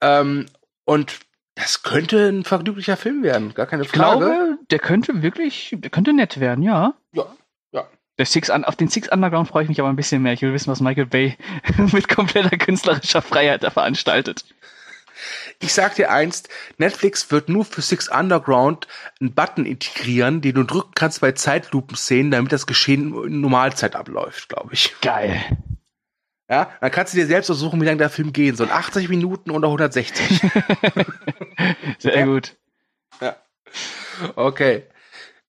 Ähm, 0.00 0.46
und 0.84 1.20
das 1.56 1.82
könnte 1.82 2.28
ein 2.28 2.44
vergnüglicher 2.44 2.96
Film 2.96 3.22
werden, 3.22 3.52
gar 3.54 3.66
keine 3.66 3.84
Frage. 3.84 4.24
Ich 4.24 4.30
glaube, 4.30 4.58
der 4.70 4.78
könnte 4.78 5.22
wirklich, 5.22 5.76
der 5.76 5.90
könnte 5.90 6.12
nett 6.12 6.40
werden, 6.40 6.62
ja. 6.62 6.94
Ja, 7.12 7.26
ja. 7.72 7.86
Der 8.18 8.26
Six 8.26 8.48
auf 8.50 8.76
den 8.76 8.88
Six 8.88 9.08
Underground 9.08 9.48
freue 9.48 9.64
ich 9.64 9.68
mich 9.68 9.80
aber 9.80 9.90
ein 9.90 9.96
bisschen 9.96 10.22
mehr. 10.22 10.32
Ich 10.32 10.42
will 10.42 10.54
wissen, 10.54 10.70
was 10.70 10.80
Michael 10.80 11.06
Bay 11.06 11.36
mit 11.92 12.08
kompletter 12.08 12.56
künstlerischer 12.56 13.20
Freiheit 13.20 13.62
da 13.62 13.70
veranstaltet. 13.70 14.44
Ich 15.58 15.72
sag 15.72 15.94
dir 15.94 16.10
einst, 16.10 16.48
Netflix 16.78 17.30
wird 17.30 17.48
nur 17.48 17.64
für 17.64 17.82
Six 17.82 18.08
Underground 18.08 18.88
einen 19.20 19.34
Button 19.34 19.66
integrieren, 19.66 20.40
den 20.40 20.54
du 20.54 20.64
drücken 20.64 20.92
kannst 20.94 21.20
bei 21.20 21.32
Zeitlupenszenen, 21.32 22.30
damit 22.30 22.52
das 22.52 22.66
Geschehen 22.66 23.14
in 23.24 23.40
Normalzeit 23.40 23.96
abläuft, 23.96 24.48
glaube 24.48 24.74
ich. 24.74 24.94
Geil. 25.00 25.42
Ja, 26.50 26.72
dann 26.80 26.90
kannst 26.90 27.14
du 27.14 27.18
dir 27.18 27.26
selbst 27.26 27.48
aussuchen, 27.48 27.80
wie 27.80 27.84
lange 27.84 27.98
der 27.98 28.10
Film 28.10 28.32
gehen 28.32 28.56
soll. 28.56 28.70
80 28.70 29.08
Minuten 29.08 29.52
oder 29.52 29.68
160. 29.68 30.40
Sehr 31.98 32.18
ja. 32.18 32.24
gut. 32.24 32.56
Ja. 33.20 33.36
Okay. 34.34 34.82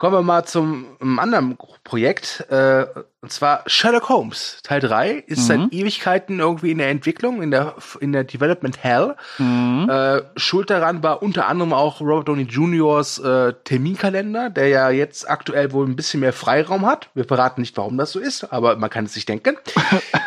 Kommen 0.01 0.15
wir 0.15 0.23
mal 0.23 0.45
zum 0.45 0.97
anderen 1.19 1.59
Projekt. 1.83 2.47
Äh, 2.49 2.87
und 3.21 3.31
zwar 3.31 3.61
Sherlock 3.67 4.09
Holmes. 4.09 4.57
Teil 4.63 4.79
3 4.79 5.11
ist 5.27 5.41
mhm. 5.41 5.43
seit 5.43 5.73
Ewigkeiten 5.73 6.39
irgendwie 6.39 6.71
in 6.71 6.79
der 6.79 6.89
Entwicklung, 6.89 7.43
in 7.43 7.51
der, 7.51 7.75
in 7.99 8.11
der 8.11 8.23
Development 8.23 8.83
Hell. 8.83 9.15
Mhm. 9.37 9.87
Äh, 9.87 10.23
Schuld 10.37 10.71
daran 10.71 11.03
war 11.03 11.21
unter 11.21 11.45
anderem 11.47 11.71
auch 11.71 12.01
Robert 12.01 12.29
Downey 12.29 12.45
Jr.'s 12.49 13.19
äh, 13.19 13.53
Terminkalender, 13.63 14.49
der 14.49 14.69
ja 14.69 14.89
jetzt 14.89 15.29
aktuell 15.29 15.71
wohl 15.71 15.85
ein 15.85 15.95
bisschen 15.95 16.21
mehr 16.21 16.33
Freiraum 16.33 16.87
hat. 16.87 17.11
Wir 17.13 17.25
verraten 17.25 17.61
nicht, 17.61 17.77
warum 17.77 17.99
das 17.99 18.11
so 18.11 18.19
ist, 18.19 18.51
aber 18.51 18.77
man 18.77 18.89
kann 18.89 19.05
es 19.05 19.13
sich 19.13 19.27
denken. 19.27 19.55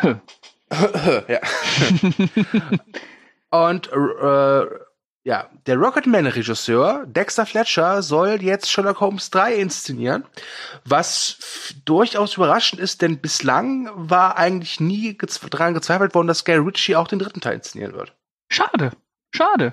ja. 1.26 1.40
Und 3.50 3.90
äh, 3.92 4.66
ja, 5.24 5.48
der 5.66 5.76
Rocketman-Regisseur 5.76 7.06
Dexter 7.06 7.46
Fletcher 7.46 8.02
soll 8.02 8.42
jetzt 8.42 8.70
Sherlock 8.70 9.00
Holmes 9.00 9.30
3 9.30 9.54
inszenieren, 9.54 10.24
was 10.84 11.72
durchaus 11.86 12.36
überraschend 12.36 12.80
ist, 12.80 13.00
denn 13.00 13.20
bislang 13.20 13.88
war 13.94 14.36
eigentlich 14.36 14.80
nie 14.80 15.16
gez 15.16 15.40
daran 15.40 15.72
gezweifelt 15.72 16.14
worden, 16.14 16.26
dass 16.26 16.44
Gary 16.44 16.58
Ritchie 16.58 16.96
auch 16.96 17.08
den 17.08 17.18
dritten 17.18 17.40
Teil 17.40 17.54
inszenieren 17.54 17.94
wird. 17.94 18.14
Schade, 18.50 18.92
schade. 19.34 19.72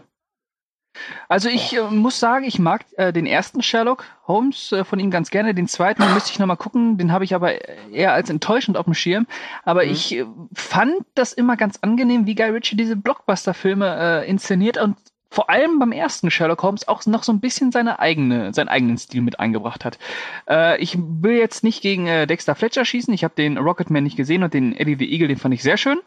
Also 1.28 1.50
ich 1.50 1.76
äh, 1.76 1.84
muss 1.84 2.20
sagen, 2.20 2.46
ich 2.46 2.60
mag 2.60 2.86
äh, 2.98 3.14
den 3.14 3.26
ersten 3.26 3.62
Sherlock 3.62 4.06
Holmes 4.28 4.72
äh, 4.72 4.84
von 4.84 5.00
ihm 5.00 5.10
ganz 5.10 5.32
gerne. 5.32 5.54
Den 5.54 5.68
zweiten 5.68 6.02
den 6.02 6.14
müsste 6.14 6.32
ich 6.32 6.40
noch 6.40 6.48
mal 6.48 6.58
gucken. 6.58 6.98
Den 6.98 7.14
habe 7.14 7.24
ich 7.24 7.34
aber 7.34 7.54
eher 7.92 8.14
als 8.14 8.30
enttäuschend 8.30 8.78
auf 8.78 8.86
dem 8.86 8.94
Schirm. 8.94 9.26
Aber 9.64 9.86
mhm. 9.86 9.92
ich 9.92 10.16
äh, 10.16 10.26
fand 10.54 10.96
das 11.16 11.32
immer 11.32 11.56
ganz 11.56 11.80
angenehm, 11.82 12.26
wie 12.26 12.36
Guy 12.36 12.50
Ritchie 12.50 12.76
diese 12.76 12.98
Blockbuster-Filme 12.98 14.24
äh, 14.26 14.30
inszeniert 14.30 14.78
und 14.78 14.98
vor 15.34 15.50
allem 15.50 15.80
beim 15.80 15.94
ersten 15.94 16.30
Sherlock 16.30 16.62
Holmes 16.62 16.90
auch 16.90 17.06
noch 17.06 17.24
so 17.24 17.32
ein 17.32 17.40
bisschen 17.40 17.72
seine 17.72 18.00
eigene, 18.00 18.54
seinen 18.54 18.68
eigenen 18.68 18.98
Stil 18.98 19.22
mit 19.22 19.40
eingebracht 19.40 19.86
hat. 19.86 19.98
Äh, 20.48 20.80
ich 20.82 20.98
will 21.00 21.38
jetzt 21.38 21.64
nicht 21.64 21.82
gegen 21.82 22.06
äh, 22.06 22.28
Dexter 22.28 22.54
Fletcher 22.54 22.84
schießen. 22.84 23.14
Ich 23.14 23.24
habe 23.24 23.34
den 23.34 23.58
Rocketman 23.58 24.04
nicht 24.04 24.18
gesehen 24.18 24.44
und 24.44 24.54
den 24.54 24.76
Eddie 24.76 24.98
the 25.00 25.10
Eagle, 25.10 25.30
den 25.30 25.38
fand 25.38 25.54
ich 25.54 25.64
sehr 25.64 25.78
schön. 25.78 26.00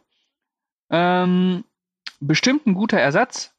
Ähm, 0.91 1.65
bestimmt 2.21 2.67
ein 2.67 2.75
guter 2.75 2.99
Ersatz. 2.99 3.55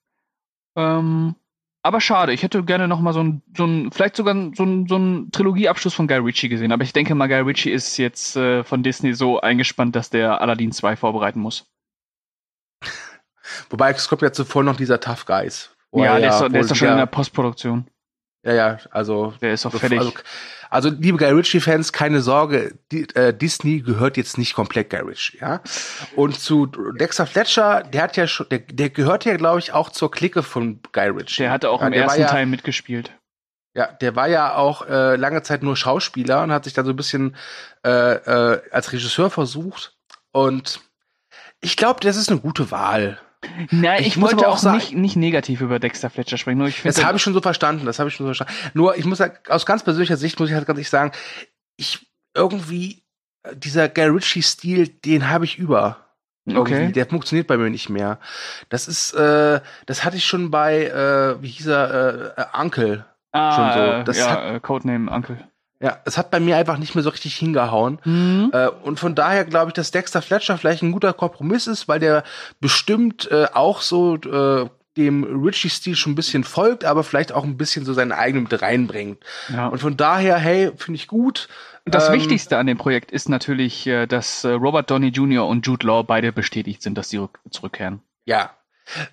Ähm, 0.76 1.34
Aber 1.82 2.00
schade, 2.00 2.32
ich 2.32 2.44
hätte 2.44 2.64
gerne 2.64 2.88
noch 2.88 3.00
mal 3.00 3.14
so 3.14 3.24
ein, 3.24 3.42
so 3.58 3.66
ein 3.66 3.92
vielleicht 3.92 4.18
sogar 4.18 4.36
so 4.56 4.64
ein, 4.64 4.88
so 4.88 4.98
ein 4.98 5.32
Trilogieabschluss 5.32 5.96
von 5.96 6.08
Guy 6.08 6.18
Ritchie 6.18 6.50
gesehen. 6.50 6.74
Aber 6.74 6.84
ich 6.84 6.94
denke 6.94 7.16
mal, 7.16 7.28
Guy 7.28 7.42
Ritchie 7.42 7.72
ist 7.72 7.98
jetzt 7.98 8.36
äh, 8.36 8.64
von 8.64 8.84
Disney 8.84 9.14
so 9.16 9.40
eingespannt, 9.42 9.96
dass 9.96 10.12
der 10.12 10.42
Aladdin 10.42 10.72
2 10.72 10.96
vorbereiten 10.96 11.40
muss. 11.40 11.75
Wobei 13.70 13.92
es 13.92 14.08
kommt 14.08 14.22
ja 14.22 14.32
zuvor 14.32 14.64
noch 14.64 14.76
dieser 14.76 15.00
Tough 15.00 15.26
Guys. 15.26 15.72
Ja, 15.94 16.20
der, 16.20 16.30
ist, 16.30 16.40
doch, 16.40 16.50
der 16.50 16.62
ist 16.62 16.72
doch 16.72 16.76
schon 16.76 16.90
in 16.90 16.98
der 16.98 17.06
Postproduktion. 17.06 17.88
Ja, 18.44 18.54
ja, 18.54 18.78
also. 18.92 19.34
Der 19.42 19.54
ist 19.54 19.66
auch 19.66 19.74
fertig. 19.74 20.00
Also, 20.00 20.14
also 20.70 20.90
liebe 20.90 21.18
Guy 21.18 21.30
Ritchie-Fans, 21.32 21.94
keine 21.94 22.22
Sorge, 22.22 22.78
die, 22.92 23.08
äh, 23.16 23.34
Disney 23.34 23.80
gehört 23.80 24.18
jetzt 24.18 24.38
nicht 24.38 24.54
komplett 24.54 24.90
Guy 24.90 25.00
Ritchie, 25.00 25.40
ja. 25.40 25.62
Und 26.16 26.40
zu 26.40 26.66
Dexter 26.66 27.26
Fletcher, 27.26 27.84
der 27.84 28.04
hat 28.04 28.18
ja 28.18 28.28
schon, 28.28 28.48
der, 28.50 28.60
der 28.60 28.90
gehört 28.90 29.26
ja, 29.26 29.36
glaube 29.38 29.60
ich, 29.60 29.74
auch 29.74 29.90
zur 29.90 30.12
Clique 30.12 30.44
von 30.44 30.82
Guy 30.92 31.10
Ritchie. 31.10 31.44
Der 31.44 31.52
hatte 31.52 31.70
auch 31.70 31.82
ja, 31.82 31.88
im 31.88 31.94
ersten 31.94 32.22
ja, 32.22 32.28
Teil 32.28 32.46
mitgespielt. 32.46 33.12
Ja, 33.74 33.88
der 33.88 34.16
war 34.16 34.28
ja 34.28 34.56
auch 34.56 34.88
äh, 34.88 35.16
lange 35.16 35.42
Zeit 35.44 35.64
nur 35.64 35.76
Schauspieler 35.76 36.44
und 36.44 36.52
hat 36.52 36.64
sich 36.64 36.74
dann 36.74 36.86
so 36.86 36.92
ein 36.92 36.96
bisschen 36.96 37.36
äh, 37.86 37.90
äh, 37.90 38.62
als 38.72 38.92
Regisseur 38.94 39.30
versucht. 39.30 39.98
Und 40.32 40.82
ich 41.62 41.78
glaube, 41.78 42.00
das 42.00 42.16
ist 42.16 42.30
eine 42.30 42.40
gute 42.40 42.72
Wahl. 42.72 43.20
Nein, 43.72 44.02
ich, 44.02 44.08
ich 44.08 44.22
wollte 44.22 44.48
auch 44.48 44.58
sagen, 44.58 44.78
nicht, 44.78 44.96
nicht 44.96 45.16
negativ 45.16 45.62
über 45.62 45.80
Dexter 45.80 46.10
Fletcher 46.10 46.38
sprechen. 46.38 46.58
Nur 46.58 46.68
ich 46.68 46.82
das 46.82 47.04
habe 47.04 47.18
ich 47.18 47.24
schon 47.24 47.34
so 47.34 47.42
verstanden. 47.42 47.86
Das 47.86 48.00
habe 48.00 48.10
ich 48.10 48.16
schon 48.16 48.26
so 48.26 48.34
verstanden. 48.34 48.54
Nur 48.74 48.98
ich 48.98 49.06
muss 49.06 49.20
halt, 49.20 49.50
aus 49.50 49.66
ganz 49.66 49.84
persönlicher 49.84 50.18
Sicht 50.18 50.40
muss 50.40 50.50
ich 50.50 50.56
halt 50.56 50.66
ganz 50.66 50.78
ehrlich 50.78 50.90
sagen, 50.90 51.12
ich 51.78 52.08
irgendwie 52.36 53.04
äh, 53.44 53.56
dieser 53.56 53.90
Guy 53.90 54.06
Ritchie 54.06 54.42
Stil, 54.42 54.88
den 54.88 55.30
habe 55.30 55.46
ich 55.46 55.58
über. 55.58 56.06
Irgendwie. 56.46 56.74
Okay. 56.74 56.92
Der 56.92 57.08
funktioniert 57.08 57.48
bei 57.48 57.58
mir 57.58 57.70
nicht 57.70 57.90
mehr. 57.90 58.20
Das 58.70 58.88
ist, 58.88 59.14
äh, 59.14 59.62
das 59.88 60.04
hatte 60.04 60.18
ich 60.18 60.26
schon 60.26 60.52
bei, 60.52 60.86
äh, 60.86 61.42
wie 61.42 61.48
hieß 61.48 61.68
er, 61.68 62.38
äh, 62.38 62.60
Uncle. 62.62 63.06
Ah, 63.32 63.56
schon 63.56 64.00
so. 64.00 64.04
Das 64.04 64.18
ja, 64.18 64.30
hat, 64.30 64.56
äh, 64.56 64.60
Codename 64.60 65.12
Uncle. 65.12 65.38
Ja, 65.82 66.00
es 66.06 66.18
hat 66.18 66.32
bei 66.32 66.40
mir 66.40 66.58
einfach 66.58 66.78
nicht 66.78 66.96
mehr 66.96 67.04
so 67.04 67.10
richtig 67.10 67.36
hingehauen. 67.36 68.00
Mhm. 68.06 68.50
Äh, 68.54 68.68
und 68.68 69.00
von 69.00 69.14
daher 69.14 69.44
glaube 69.46 69.70
ich, 69.70 69.74
dass 69.74 69.92
Dexter 69.92 70.22
Fletcher 70.22 70.58
vielleicht 70.58 70.84
ein 70.84 70.92
guter 70.92 71.14
Kompromiss 71.14 71.68
ist, 71.68 71.88
weil 71.88 72.00
der 72.00 72.24
bestimmt 72.62 73.30
äh, 73.30 73.48
auch 73.54 73.82
so 73.82 74.16
äh, 74.16 74.70
dem 74.98 75.44
Richie-Stil 75.44 75.96
schon 75.96 76.14
ein 76.14 76.16
bisschen 76.16 76.44
folgt, 76.44 76.86
aber 76.86 77.04
vielleicht 77.04 77.34
auch 77.34 77.44
ein 77.44 77.58
bisschen 77.58 77.84
so 77.84 77.94
seinen 77.94 78.14
eigenen 78.14 78.44
mit 78.44 78.62
reinbringt. 78.62 79.18
Ja. 79.50 79.68
Und 79.68 79.80
von 79.80 79.98
daher, 79.98 80.38
hey, 80.38 80.72
finde 80.78 80.96
ich 80.96 81.08
gut. 81.08 81.50
Das 81.84 82.08
ähm, 82.08 82.16
Wichtigste 82.16 82.58
an 82.58 82.68
dem 82.68 82.78
Projekt 82.78 83.12
ist 83.12 83.28
natürlich, 83.28 83.86
äh, 83.88 84.08
dass 84.08 84.44
äh, 84.44 84.52
Robert 84.52 84.90
Downey 84.90 85.10
Jr. 85.10 85.46
und 85.46 85.68
Jude 85.68 85.86
Law 85.86 86.04
beide 86.04 86.32
bestätigt 86.32 86.82
sind, 86.82 86.98
dass 86.98 87.10
sie 87.10 87.28
zurückkehren. 87.50 88.02
Ja, 88.26 88.52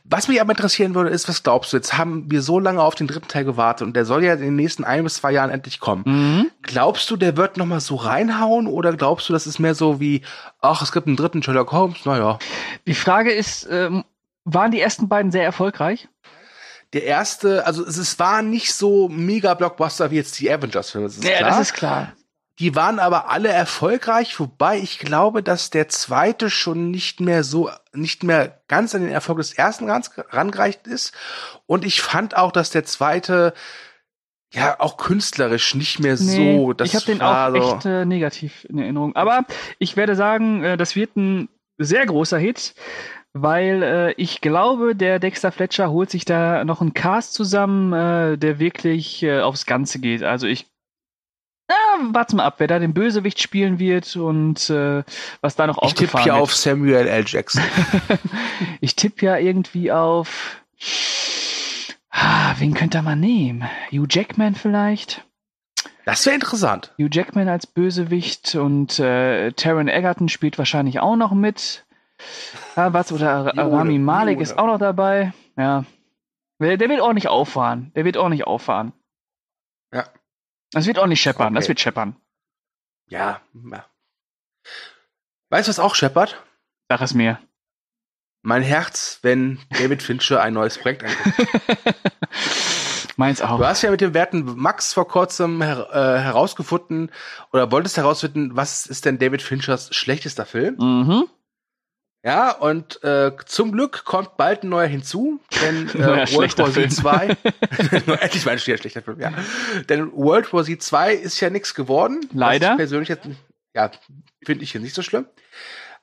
was 0.05 0.29
mich 0.29 0.41
aber 0.41 0.51
interessieren 0.51 0.95
würde, 0.95 1.11
ist, 1.11 1.29
was 1.29 1.43
glaubst 1.43 1.73
du? 1.73 1.77
Jetzt 1.77 1.97
haben 1.97 2.31
wir 2.31 2.43
so 2.43 2.59
lange 2.59 2.83
auf 2.83 2.95
den 2.95 3.07
dritten 3.07 3.29
Teil 3.29 3.45
gewartet 3.45 3.87
und 3.87 3.95
der 3.95 4.05
soll 4.05 4.25
ja 4.25 4.35
in 4.35 4.41
den 4.41 4.57
nächsten 4.57 4.85
ein 4.85 5.05
bis 5.05 5.15
zwei 5.15 5.33
Jahren 5.33 5.51
endlich 5.51 5.81
kommen. 5.81 6.03
Mhm. 6.07 6.51
Glaubst 6.63 7.11
du, 7.11 7.17
der 7.17 7.37
wird 7.37 7.57
noch 7.57 7.67
mal 7.67 7.81
so 7.81 7.97
reinhauen 7.97 8.67
oder 8.67 8.93
glaubst 8.95 9.29
du, 9.29 9.33
das 9.33 9.47
ist 9.47 9.59
mehr 9.59 9.75
so 9.75 10.01
wie, 10.01 10.23
ach, 10.61 10.83
es 10.83 10.93
gibt 10.93 11.07
einen 11.07 11.17
dritten 11.17 11.43
Sherlock 11.43 11.73
Holmes? 11.73 12.05
Naja. 12.05 12.39
Die 12.87 12.95
Frage 12.95 13.33
ist, 13.33 13.67
ähm, 13.71 14.05
waren 14.45 14.71
die 14.71 14.81
ersten 14.81 15.09
beiden 15.09 15.33
sehr 15.33 15.45
erfolgreich? 15.45 16.09
Der 16.93 17.05
erste, 17.05 17.67
also 17.67 17.85
es 17.87 18.19
war 18.19 18.43
nicht 18.43 18.75
so 18.75 19.09
mega 19.09 19.55
Blockbuster 19.55 20.11
wie 20.11 20.17
jetzt 20.17 20.39
die 20.39 20.51
Avengers-Filme. 20.51 21.09
Ja, 21.23 21.39
klar. 21.39 21.51
das 21.51 21.61
ist 21.61 21.73
klar. 21.73 22.13
Die 22.59 22.75
waren 22.75 22.99
aber 22.99 23.31
alle 23.31 23.49
erfolgreich, 23.49 24.39
wobei 24.39 24.79
ich 24.79 24.99
glaube, 24.99 25.43
dass 25.43 25.71
der 25.71 25.89
zweite 25.89 26.51
schon 26.51 26.91
nicht 26.91 27.21
mehr 27.21 27.45
so, 27.45 27.71
nicht 27.93 28.25
mehr 28.25 28.61
ganz 28.69 28.95
an 28.95 29.03
den 29.03 29.11
Erfolg 29.11 29.39
des 29.39 29.55
ersten 29.55 29.91
rangereicht 29.91 30.87
ist. 30.87 31.15
Und 31.67 31.85
ich 31.85 32.03
fand 32.03 32.37
auch, 32.37 32.53
dass 32.53 32.71
der 32.71 32.85
zweite 32.85 33.55
ja 34.53 34.79
auch 34.81 34.99
künstlerisch 34.99 35.75
nicht 35.75 35.99
mehr 35.99 36.17
nee, 36.21 36.59
so. 36.59 36.73
Das 36.75 36.89
ich 36.89 36.95
habe 36.95 37.07
den 37.07 37.23
auch 37.23 37.49
so 37.51 37.75
echt 37.75 37.87
äh, 37.87 38.05
negativ 38.05 38.65
in 38.69 38.79
Erinnerung. 38.79 39.17
Aber 39.17 39.47
ich 39.79 39.97
werde 39.97 40.15
sagen, 40.15 40.63
äh, 40.63 40.77
das 40.77 40.95
wird 40.95 41.17
ein 41.17 41.49
sehr 41.79 42.05
großer 42.05 42.39
Hit, 42.39 42.75
weil 43.33 43.83
äh, 43.83 44.13
ich 44.13 44.41
glaube, 44.43 44.95
der 44.95 45.19
Dexter 45.19 45.53
Fletcher 45.53 45.91
holt 45.91 46.11
sich 46.11 46.25
da 46.25 46.65
noch 46.65 46.83
einen 46.83 46.93
Cast 46.93 47.33
zusammen, 47.33 47.93
äh, 47.93 48.37
der 48.37 48.59
wirklich 48.59 49.23
äh, 49.23 49.41
aufs 49.41 49.65
Ganze 49.65 49.99
geht. 50.01 50.23
Also 50.23 50.47
ich 50.47 50.67
ja, 51.73 52.09
warte 52.13 52.37
mal 52.37 52.45
ab, 52.45 52.55
wer 52.59 52.67
da 52.67 52.79
den 52.79 52.95
Bösewicht 52.95 53.41
spielen 53.41 53.79
wird 53.79 54.17
und 54.17 54.69
äh, 54.71 55.03
was 55.41 55.57
da 55.57 55.67
noch 55.67 55.79
ich 55.79 55.83
aufgefahren 55.83 56.21
Ich 56.21 56.25
tippe 56.25 56.37
ja 56.37 56.43
auf 56.43 56.55
Samuel 56.55 57.07
L. 57.07 57.25
Jackson. 57.27 57.63
ich 58.81 58.97
tippe 58.97 59.27
ja 59.27 59.37
irgendwie 59.37 59.93
auf. 59.93 60.63
Ah, 62.11 62.55
wen 62.59 62.75
könnte 62.75 63.03
man 63.03 63.21
nehmen? 63.21 63.69
Hugh 63.91 64.07
Jackman 64.09 64.55
vielleicht? 64.55 65.25
Das 66.05 66.27
wäre 66.27 66.35
interessant. 66.35 66.93
Hugh 66.99 67.09
Jackman 67.11 67.49
als 67.49 67.67
Bösewicht 67.67 68.55
und 68.55 68.99
äh, 68.99 69.53
Taron 69.53 69.89
Egerton 69.89 70.29
spielt 70.29 70.59
wahrscheinlich 70.59 71.01
auch 71.01 71.17
noch 71.17 71.33
mit. 71.33 71.85
Ja, 72.77 72.93
was, 72.93 73.13
oder 73.13 73.53
Jode, 73.55 73.73
Rami 73.73 73.99
Malek 73.99 74.35
Jode. 74.35 74.43
ist 74.43 74.59
auch 74.59 74.67
noch 74.67 74.79
dabei. 74.79 75.33
Ja. 75.57 75.85
Der, 76.61 76.77
der 76.77 76.89
wird 76.89 77.01
auch 77.01 77.13
nicht 77.13 77.29
auffahren. 77.29 77.93
Der 77.97 78.05
wird 78.05 78.17
auch 78.17 78.29
nicht 78.29 78.47
auffahren. 78.47 78.93
Ja. 79.93 80.05
Das 80.73 80.87
wird 80.87 80.99
auch 80.99 81.07
nicht 81.07 81.21
scheppern, 81.21 81.49
okay. 81.49 81.55
das 81.55 81.69
wird 81.69 81.81
scheppern. 81.81 82.17
Ja. 83.09 83.41
Weißt 85.51 85.69
du, 85.69 85.71
was 85.71 85.79
auch 85.79 85.95
scheppert? 85.95 86.43
Sag 86.89 87.03
es 87.03 87.15
mir. 87.15 87.39
Mein 88.43 88.63
Herz, 88.63 89.19
wenn 89.23 89.61
David 89.71 90.03
Fincher 90.03 90.43
ein 90.43 90.55
neues 90.55 90.79
Projekt 90.79 91.05
anguckt. 91.05 91.95
Meins 93.17 93.43
auch. 93.43 93.59
Du 93.59 93.67
hast 93.67 93.83
ja 93.83 93.91
mit 93.91 94.01
dem 94.01 94.15
werten 94.15 94.45
Max 94.57 94.95
vor 94.95 95.07
kurzem 95.07 95.63
her 95.63 95.89
äh, 95.93 96.21
herausgefunden 96.21 97.11
oder 97.53 97.71
wolltest 97.71 97.99
herausfinden, 97.99 98.57
was 98.57 98.87
ist 98.87 99.05
denn 99.05 99.19
David 99.19 99.43
Finchers 99.43 99.95
schlechtester 99.95 100.47
Film? 100.47 100.77
Mhm. 100.77 101.29
Ja, 102.25 102.53
und 102.53 103.03
äh, 103.03 103.33
zum 103.47 103.73
Glück 103.73 104.05
kommt 104.05 104.37
bald 104.37 104.63
ein 104.63 104.69
neuer 104.69 104.87
hinzu, 104.87 105.41
denn 105.61 105.89
äh, 105.95 106.33
World 106.33 106.57
War 106.57 106.73
Z 106.73 106.93
2, 106.93 107.27
endlich 108.21 108.45
mal 108.45 108.53
ein 108.53 108.59
schlechter 108.61 109.03
Film, 109.03 109.21
ja. 109.21 109.33
Denn 109.89 110.13
World 110.13 110.53
War 110.53 110.65
Z 110.65 110.83
2 110.83 111.15
ist 111.15 111.41
ja 111.41 111.51
nichts 111.51 111.75
geworden. 111.75 112.21
Leider. 112.33 112.77
persönlich 112.77 113.09
jetzt, 113.09 113.27
ja, 113.75 113.91
finde 114.45 114.63
ich 114.63 114.71
hier 114.73 114.81
nicht 114.81 114.95
so 114.95 115.03
schlimm. 115.03 115.27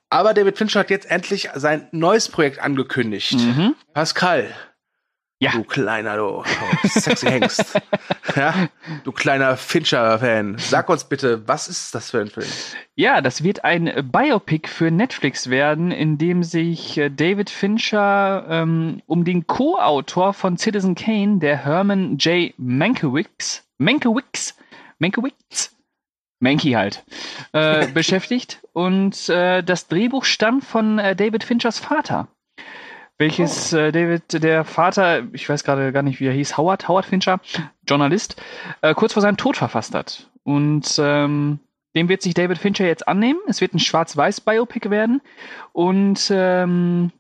Aber 0.10 0.34
David 0.34 0.58
Fincher 0.58 0.80
hat 0.80 0.90
jetzt 0.90 1.10
endlich 1.10 1.50
sein 1.54 1.88
neues 1.92 2.30
Projekt 2.30 2.60
angekündigt. 2.60 3.34
Mhm. 3.34 3.76
Pascal, 3.94 4.54
ja. 5.40 5.52
Du 5.52 5.64
kleiner, 5.64 6.18
du 6.18 6.44
sexy 6.84 7.28
Hengst. 7.28 7.82
ja, 8.36 8.68
du 9.06 9.14
kleiner 9.14 9.56
Fincher-Fan. 9.56 10.58
Sag 10.58 10.90
uns 10.90 11.06
bitte, 11.06 11.48
was 11.48 11.70
ist 11.70 11.96
das 11.96 12.12
für 12.12 12.20
ein 12.20 12.28
Film? 12.28 12.48
Ja, 12.96 13.22
das 13.22 13.42
wird 13.42 13.64
ein 13.64 14.10
Biopic 14.12 14.68
für 14.68 14.92
Netflix 14.92 15.50
werden, 15.50 15.92
in 15.92 16.18
dem 16.18 16.44
sich 16.44 16.98
äh, 16.98 17.10
David 17.10 17.50
Fincher 17.50 18.46
ähm, 18.50 19.02
um 19.06 19.24
den 19.24 19.48
Co-Autor 19.48 20.34
von 20.34 20.58
Citizen 20.58 20.96
Kane, 20.96 21.40
der 21.40 21.64
Herman 21.64 22.18
J. 22.18 22.54
Mankiewicz, 22.58 23.64
Mankiewicz, 23.78 24.58
Mankiewicz, 24.98 25.74
Manky 26.40 26.72
halt, 26.72 27.06
äh, 27.54 27.88
beschäftigt. 27.94 28.62
Und 28.74 29.30
äh, 29.30 29.64
das 29.64 29.88
Drehbuch 29.88 30.26
stammt 30.26 30.66
von 30.66 31.00
äh, 31.00 31.16
David 31.16 31.46
Finchers 31.46 31.80
Vater 31.80 32.28
welches 33.20 33.74
oh. 33.74 33.78
äh, 33.78 33.92
David, 33.92 34.42
der 34.42 34.64
Vater, 34.66 35.28
ich 35.34 35.48
weiß 35.48 35.64
gerade 35.64 35.92
gar 35.92 36.02
nicht, 36.02 36.20
wie 36.20 36.26
er 36.26 36.34
hieß, 36.34 36.58
Howard, 36.58 36.88
Howard 36.88 37.06
Fincher, 37.06 37.40
Journalist, 37.88 38.42
äh, 38.82 38.96
kurz 38.96 39.14
vor 39.14 39.22
seinem 39.22 39.38
Tod 39.38 39.58
verfasst 39.58 39.94
hat. 39.94 40.30
Und 40.44 40.98
ähm, 40.98 41.60
dem 41.96 42.10
wird 42.10 42.22
sich 42.22 42.34
David 42.34 42.58
Fincher 42.58 42.88
jetzt 42.88 43.08
annehmen. 43.08 43.40
Es 43.48 43.62
wird 43.62 43.74
ein 43.74 43.80
Schwarz-Weiß-Biopic 43.80 44.90
werden. 44.90 45.22
Und 45.74 46.32
ähm, 46.34 47.12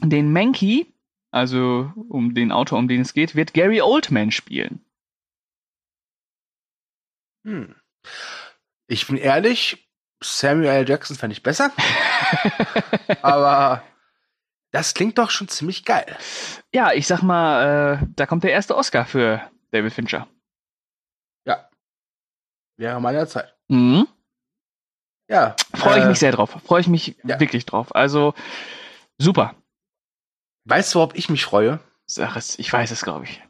den 0.00 0.32
Mankey, 0.32 0.86
also 1.30 1.90
um 2.08 2.34
den 2.34 2.52
Autor, 2.52 2.78
um 2.78 2.88
den 2.88 3.00
es 3.00 3.14
geht, 3.14 3.34
wird 3.34 3.54
Gary 3.54 3.80
Oldman 3.80 4.30
spielen. 4.30 4.84
Hm. 7.44 7.74
Ich 8.86 9.06
bin 9.06 9.16
ehrlich, 9.16 9.88
Samuel 10.22 10.68
L. 10.68 10.88
Jackson 10.88 11.16
fände 11.16 11.32
ich 11.32 11.42
besser. 11.42 11.72
Aber 13.22 13.82
das 14.72 14.94
klingt 14.94 15.18
doch 15.18 15.30
schon 15.30 15.48
ziemlich 15.48 15.84
geil. 15.84 16.16
Ja, 16.74 16.92
ich 16.92 17.06
sag 17.06 17.22
mal, 17.22 18.00
äh, 18.02 18.06
da 18.16 18.26
kommt 18.26 18.42
der 18.42 18.52
erste 18.52 18.76
Oscar 18.76 19.04
für 19.04 19.42
David 19.70 19.92
Fincher. 19.92 20.26
Ja. 21.46 21.68
Wäre 22.78 23.00
meiner 23.00 23.26
Zeit. 23.26 23.54
Mhm. 23.68 24.08
Ja. 25.28 25.56
Freue 25.74 25.98
ich 25.98 26.04
äh, 26.04 26.08
mich 26.08 26.18
sehr 26.18 26.32
drauf. 26.32 26.56
Freue 26.64 26.80
ich 26.80 26.88
mich 26.88 27.16
ja. 27.22 27.38
wirklich 27.38 27.66
drauf. 27.66 27.94
Also, 27.94 28.34
super. 29.18 29.54
Weißt 30.64 30.94
du, 30.94 31.00
ob 31.00 31.16
ich 31.16 31.28
mich 31.28 31.44
freue? 31.44 31.80
Sag 32.06 32.36
es, 32.36 32.58
ich 32.58 32.72
weiß 32.72 32.90
es, 32.90 33.02
glaube 33.02 33.26
ich. 33.26 33.42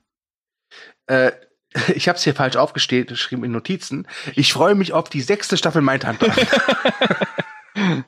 Äh, 1.07 1.33
ich 1.95 2.09
habe 2.09 2.17
es 2.17 2.25
hier 2.25 2.35
falsch 2.35 2.57
aufgestellt, 2.57 3.09
geschrieben 3.09 3.45
in 3.45 3.53
Notizen. 3.53 4.09
Ich 4.35 4.53
freue 4.53 4.75
mich 4.75 4.93
auf 4.93 5.09
die 5.09 5.21
sechste 5.21 5.57
Staffel 5.57 5.83
Mindhunter. 5.83 6.35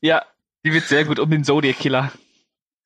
ja, 0.00 0.24
die 0.64 0.72
wird 0.72 0.84
sehr 0.84 1.04
gut 1.04 1.20
um 1.20 1.30
den 1.30 1.44
Zodiac 1.44 1.78
Killer. 1.78 2.10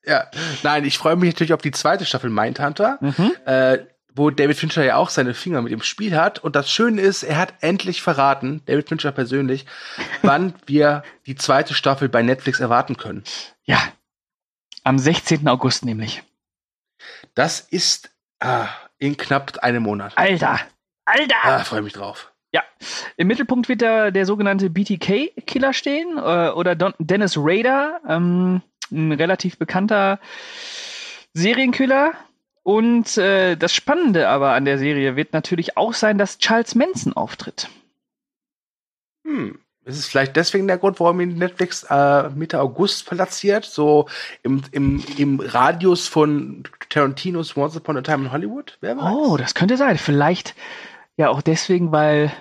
Ja, 0.05 0.27
nein, 0.63 0.85
ich 0.85 0.99
freue 0.99 1.17
mich 1.17 1.33
natürlich 1.33 1.53
auf 1.53 1.63
die 1.63 1.71
zweite 1.71 2.05
Staffel 2.05 2.31
Mindhunter, 2.31 2.99
Mhm. 3.01 3.33
äh, 3.45 3.79
wo 4.15 4.31
David 4.31 4.57
Fincher 4.59 4.85
ja 4.85 4.97
auch 4.97 5.09
seine 5.09 5.33
Finger 5.33 5.63
mit 5.63 5.73
dem 5.73 5.83
Spiel 5.83 6.17
hat. 6.17 6.39
Und 6.41 6.55
das 6.57 6.71
Schöne 6.71 7.01
ist, 7.01 7.23
er 7.23 7.39
hat 7.39 7.55
endlich 7.61 8.03
verraten, 8.03 8.63
David 8.67 8.89
Fincher 8.89 9.13
persönlich, 9.13 9.65
wann 10.23 10.55
wir 10.67 11.03
die 11.27 11.37
zweite 11.37 11.75
Staffel 11.75 12.09
bei 12.09 12.23
Netflix 12.23 12.61
erwarten 12.61 12.97
können. 12.97 13.25
Ja. 13.65 13.79
Am 14.85 14.99
16. 14.99 15.47
August 15.49 15.85
nämlich. 15.85 16.23
Das 17.35 17.61
ist 17.61 18.11
ah, 18.41 18.69
in 18.99 19.17
knapp 19.17 19.59
einem 19.63 19.85
Monat. 19.85 20.13
Alter! 20.19 20.61
Alter! 21.05 21.37
Ah, 21.43 21.65
freue 21.65 21.83
mich 21.83 21.93
drauf. 21.93 22.29
Im 23.17 23.29
Mittelpunkt 23.29 23.69
wird 23.69 23.81
der, 23.81 24.11
der 24.11 24.27
sogenannte 24.27 24.69
BTK-Killer 24.69 25.73
stehen 25.73 26.19
äh, 26.19 26.49
oder 26.51 26.75
Don 26.75 26.95
Dennis 26.99 27.35
Rader, 27.37 28.01
ähm, 28.09 28.61
ein 28.93 29.13
relativ 29.13 29.59
bekannter 29.59 30.21
Serienkiller. 31.35 32.13
Und 32.63 33.17
äh, 33.19 33.57
das 33.57 33.75
Spannende 33.75 34.29
aber 34.29 34.53
an 34.53 34.65
der 34.65 34.79
Serie 34.79 35.17
wird 35.17 35.33
natürlich 35.33 35.77
auch 35.77 35.95
sein, 35.95 36.17
dass 36.19 36.39
Charles 36.39 36.75
Manson 36.77 37.13
auftritt. 37.13 37.69
Hm. 39.25 39.59
Ist 39.85 39.99
es 39.99 40.07
vielleicht 40.07 40.37
deswegen 40.37 40.69
der 40.69 40.79
Grund, 40.79 41.01
warum 41.01 41.21
ihn 41.21 41.39
Netflix 41.39 41.85
äh, 41.91 42.31
Mitte 42.31 42.61
August 42.61 43.07
platziert? 43.07 43.65
So 43.65 44.07
im, 44.45 44.63
im, 44.71 45.03
im 45.17 45.41
Radius 45.41 46.07
von 46.07 46.63
Tarantinos 46.89 47.57
Once 47.57 47.77
Upon 47.77 47.97
a 47.97 48.03
Time 48.03 48.27
in 48.27 48.33
Hollywood? 48.33 48.79
Wer 48.81 48.97
weiß? 48.97 49.05
Oh, 49.13 49.37
das 49.37 49.55
könnte 49.55 49.77
sein. 49.77 49.99
Vielleicht 49.99 50.55
ja 51.17 51.31
auch 51.31 51.43
deswegen, 51.43 51.91
weil 51.91 52.33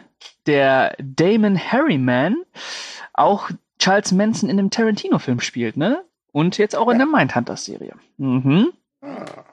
der 0.45 0.95
Damon 0.99 1.57
Harriman 1.57 2.35
auch 3.13 3.49
Charles 3.79 4.11
Manson 4.11 4.47
in 4.47 4.57
dem 4.57 4.69
Tarantino-Film 4.69 5.39
spielt, 5.39 5.77
ne? 5.77 6.03
Und 6.31 6.57
jetzt 6.57 6.75
auch 6.75 6.89
in 6.89 6.97
der 6.97 7.07
Mindhunters-Serie. 7.07 7.93
Mhm. 8.17 8.71
Ah. 9.01 9.45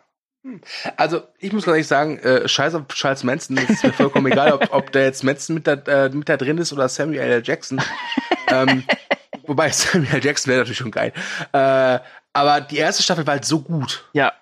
Also, 0.96 1.22
ich 1.38 1.52
muss 1.52 1.66
ehrlich 1.66 1.86
sagen, 1.86 2.18
äh, 2.18 2.48
scheiß 2.48 2.74
auf 2.74 2.88
Charles 2.88 3.24
Manson, 3.24 3.58
es 3.58 3.70
ist 3.70 3.84
mir 3.84 3.92
vollkommen 3.92 4.32
egal, 4.32 4.52
ob, 4.52 4.72
ob 4.72 4.92
der 4.92 5.04
jetzt 5.04 5.24
Manson 5.24 5.54
mit 5.54 5.66
da, 5.66 5.72
äh, 5.72 6.08
mit 6.10 6.28
da 6.28 6.36
drin 6.36 6.58
ist 6.58 6.72
oder 6.72 6.88
Samuel 6.88 7.20
L. 7.20 7.42
Jackson. 7.44 7.80
ähm, 8.48 8.84
wobei 9.46 9.70
Samuel 9.70 10.14
L. 10.14 10.24
Jackson 10.24 10.50
wäre 10.50 10.60
natürlich 10.60 10.78
schon 10.78 10.90
geil. 10.90 11.12
Äh, 11.52 11.98
aber 12.32 12.60
die 12.60 12.78
erste 12.78 13.02
Staffel 13.02 13.26
war 13.26 13.34
halt 13.34 13.44
so 13.44 13.60
gut. 13.60 14.08
Ja, 14.12 14.32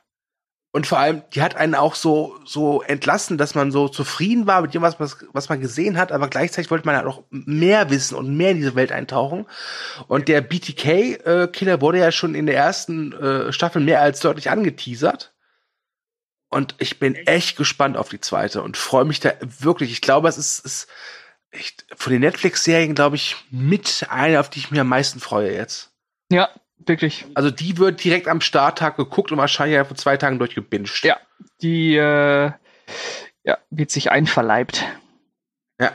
Und 0.76 0.87
vor 0.87 0.99
allem, 0.99 1.23
die 1.33 1.40
hat 1.40 1.56
einen 1.56 1.75
auch 1.75 1.95
so, 1.95 2.38
so 2.45 2.83
entlassen, 2.83 3.38
dass 3.38 3.54
man 3.54 3.73
so 3.73 3.88
zufrieden 3.88 4.47
war 4.47 4.61
mit 4.61 4.75
dem, 4.75 4.83
was, 4.83 5.00
was, 5.00 5.49
man 5.49 5.59
gesehen 5.59 5.97
hat, 5.97 6.12
aber 6.12 6.28
gleichzeitig 6.28 6.71
wollte 6.71 6.85
man 6.85 6.97
halt 6.97 7.06
auch 7.06 7.23
mehr 7.30 7.88
wissen 7.88 8.14
und 8.14 8.37
mehr 8.37 8.50
in 8.50 8.59
diese 8.59 8.75
Welt 8.75 8.92
eintauchen. 8.92 9.47
Und 10.06 10.28
der 10.28 10.42
BTK-Killer 10.42 11.80
wurde 11.80 12.00
ja 12.00 12.12
schon 12.12 12.35
in 12.35 12.45
der 12.45 12.56
ersten 12.56 13.14
äh, 13.14 13.54
Staffel 13.54 13.80
mehr 13.80 14.02
als 14.02 14.21
deutlich 14.21 14.50
angeteasert. 14.50 15.33
Und 16.50 16.75
ich 16.76 16.99
bin 16.99 17.14
echt 17.14 17.56
gespannt 17.56 17.97
auf 17.97 18.11
die 18.11 18.21
zweite 18.21 18.61
und 18.61 18.76
freue 18.76 19.06
mich 19.06 19.21
da 19.21 19.33
wirklich. 19.40 19.92
Ich 19.92 20.02
glaube, 20.02 20.28
es 20.28 20.37
ist, 20.37 20.59
ist 20.59 20.88
echt 21.52 21.87
von 21.97 22.12
den 22.12 22.21
Netflix-Serien, 22.21 22.95
glaube 22.95 23.16
ich, 23.16 23.37
mit 23.50 24.09
eine, 24.11 24.40
auf 24.40 24.50
die 24.50 24.59
ich 24.59 24.71
mich 24.71 24.80
am 24.80 24.88
meisten 24.88 25.21
freue 25.21 25.54
jetzt. 25.54 25.90
ja, 26.30 26.50
wirklich. 26.78 27.26
Also 27.35 27.50
die 27.50 27.78
wird 27.78 28.02
direkt 28.02 28.28
am 28.28 28.40
Starttag 28.40 28.97
geguckt 28.97 29.33
und 29.33 29.38
wahrscheinlich 29.38 29.76
ja 29.76 29.85
vor 29.85 29.97
zwei 29.97 30.16
Tagen 30.16 30.38
durchgebinged. 30.38 31.02
Ja, 31.04 31.18
die 31.62 31.97
äh, 31.97 32.50
ja, 33.45 33.59
wird 33.71 33.90
sich 33.90 34.11
einverleibt. 34.11 34.85
Ja. 35.80 35.92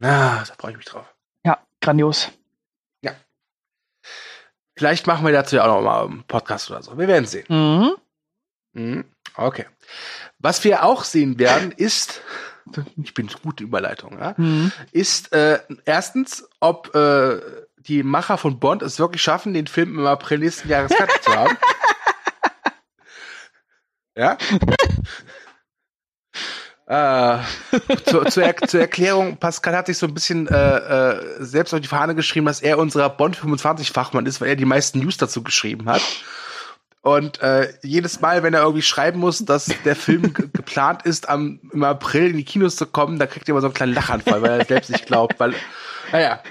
Ah, 0.00 0.44
da 0.44 0.54
freue 0.58 0.72
ich 0.72 0.76
mich 0.78 0.86
drauf. 0.86 1.06
Ja, 1.44 1.58
grandios. 1.80 2.30
Vielleicht 4.76 5.06
machen 5.06 5.26
wir 5.26 5.32
dazu 5.32 5.56
ja 5.56 5.64
auch 5.64 5.76
noch 5.76 5.82
mal 5.82 6.06
einen 6.06 6.22
Podcast 6.24 6.70
oder 6.70 6.82
so. 6.82 6.96
Wir 6.96 7.06
werden 7.06 7.26
sehen. 7.26 7.44
Mhm. 7.50 7.90
Mhm. 8.72 9.04
Okay. 9.36 9.66
Was 10.38 10.64
wir 10.64 10.84
auch 10.84 11.04
sehen 11.04 11.38
werden, 11.38 11.70
ist, 11.72 12.22
ich 13.02 13.12
bin 13.12 13.28
gut 13.42 13.60
in 13.60 13.66
Überleitung, 13.66 14.18
ja, 14.18 14.34
Mhm. 14.38 14.72
ist 14.92 15.34
äh, 15.34 15.60
erstens, 15.84 16.48
ob 16.60 16.94
äh, 16.94 17.40
die 17.88 18.02
Macher 18.02 18.38
von 18.38 18.58
Bond 18.60 18.82
es 18.82 18.98
wirklich 18.98 19.22
schaffen, 19.22 19.54
den 19.54 19.66
Film 19.66 19.98
im 19.98 20.06
April 20.06 20.38
nächsten 20.38 20.68
Jahres 20.68 20.94
fertig 20.94 21.22
zu 21.22 21.34
haben. 21.34 21.56
Ja. 24.16 24.36
Äh, 26.86 27.38
zur, 28.06 28.26
zur, 28.26 28.42
Er 28.42 28.56
zur 28.56 28.80
Erklärung, 28.80 29.36
Pascal 29.36 29.76
hat 29.76 29.86
sich 29.86 29.96
so 29.96 30.06
ein 30.06 30.14
bisschen 30.14 30.48
äh, 30.48 30.76
äh, 30.78 31.36
selbst 31.38 31.72
auf 31.72 31.80
die 31.80 31.86
Fahne 31.86 32.16
geschrieben, 32.16 32.46
dass 32.46 32.60
er 32.60 32.78
unserer 32.78 33.08
Bond 33.08 33.36
25 33.36 33.92
Fachmann 33.92 34.26
ist, 34.26 34.40
weil 34.40 34.48
er 34.48 34.56
die 34.56 34.64
meisten 34.64 34.98
News 34.98 35.16
dazu 35.16 35.44
geschrieben 35.44 35.88
hat. 35.88 36.02
Und 37.02 37.40
äh, 37.40 37.72
jedes 37.82 38.20
Mal, 38.20 38.42
wenn 38.42 38.52
er 38.52 38.62
irgendwie 38.62 38.82
schreiben 38.82 39.20
muss, 39.20 39.38
dass 39.44 39.66
der 39.84 39.94
Film 39.96 40.34
ge- 40.34 40.48
geplant 40.52 41.02
ist, 41.06 41.28
am, 41.28 41.60
im 41.72 41.84
April 41.84 42.30
in 42.30 42.36
die 42.36 42.44
Kinos 42.44 42.74
zu 42.76 42.84
kommen, 42.86 43.18
da 43.20 43.26
kriegt 43.26 43.48
er 43.48 43.52
immer 43.52 43.60
so 43.62 43.68
einen 43.68 43.74
kleinen 43.74 43.94
Lachanfall, 43.94 44.42
weil 44.42 44.58
er 44.60 44.66
selbst 44.66 44.90
nicht 44.90 45.06
glaubt. 45.06 45.38
Weil, 45.38 45.54
naja, 46.12 46.42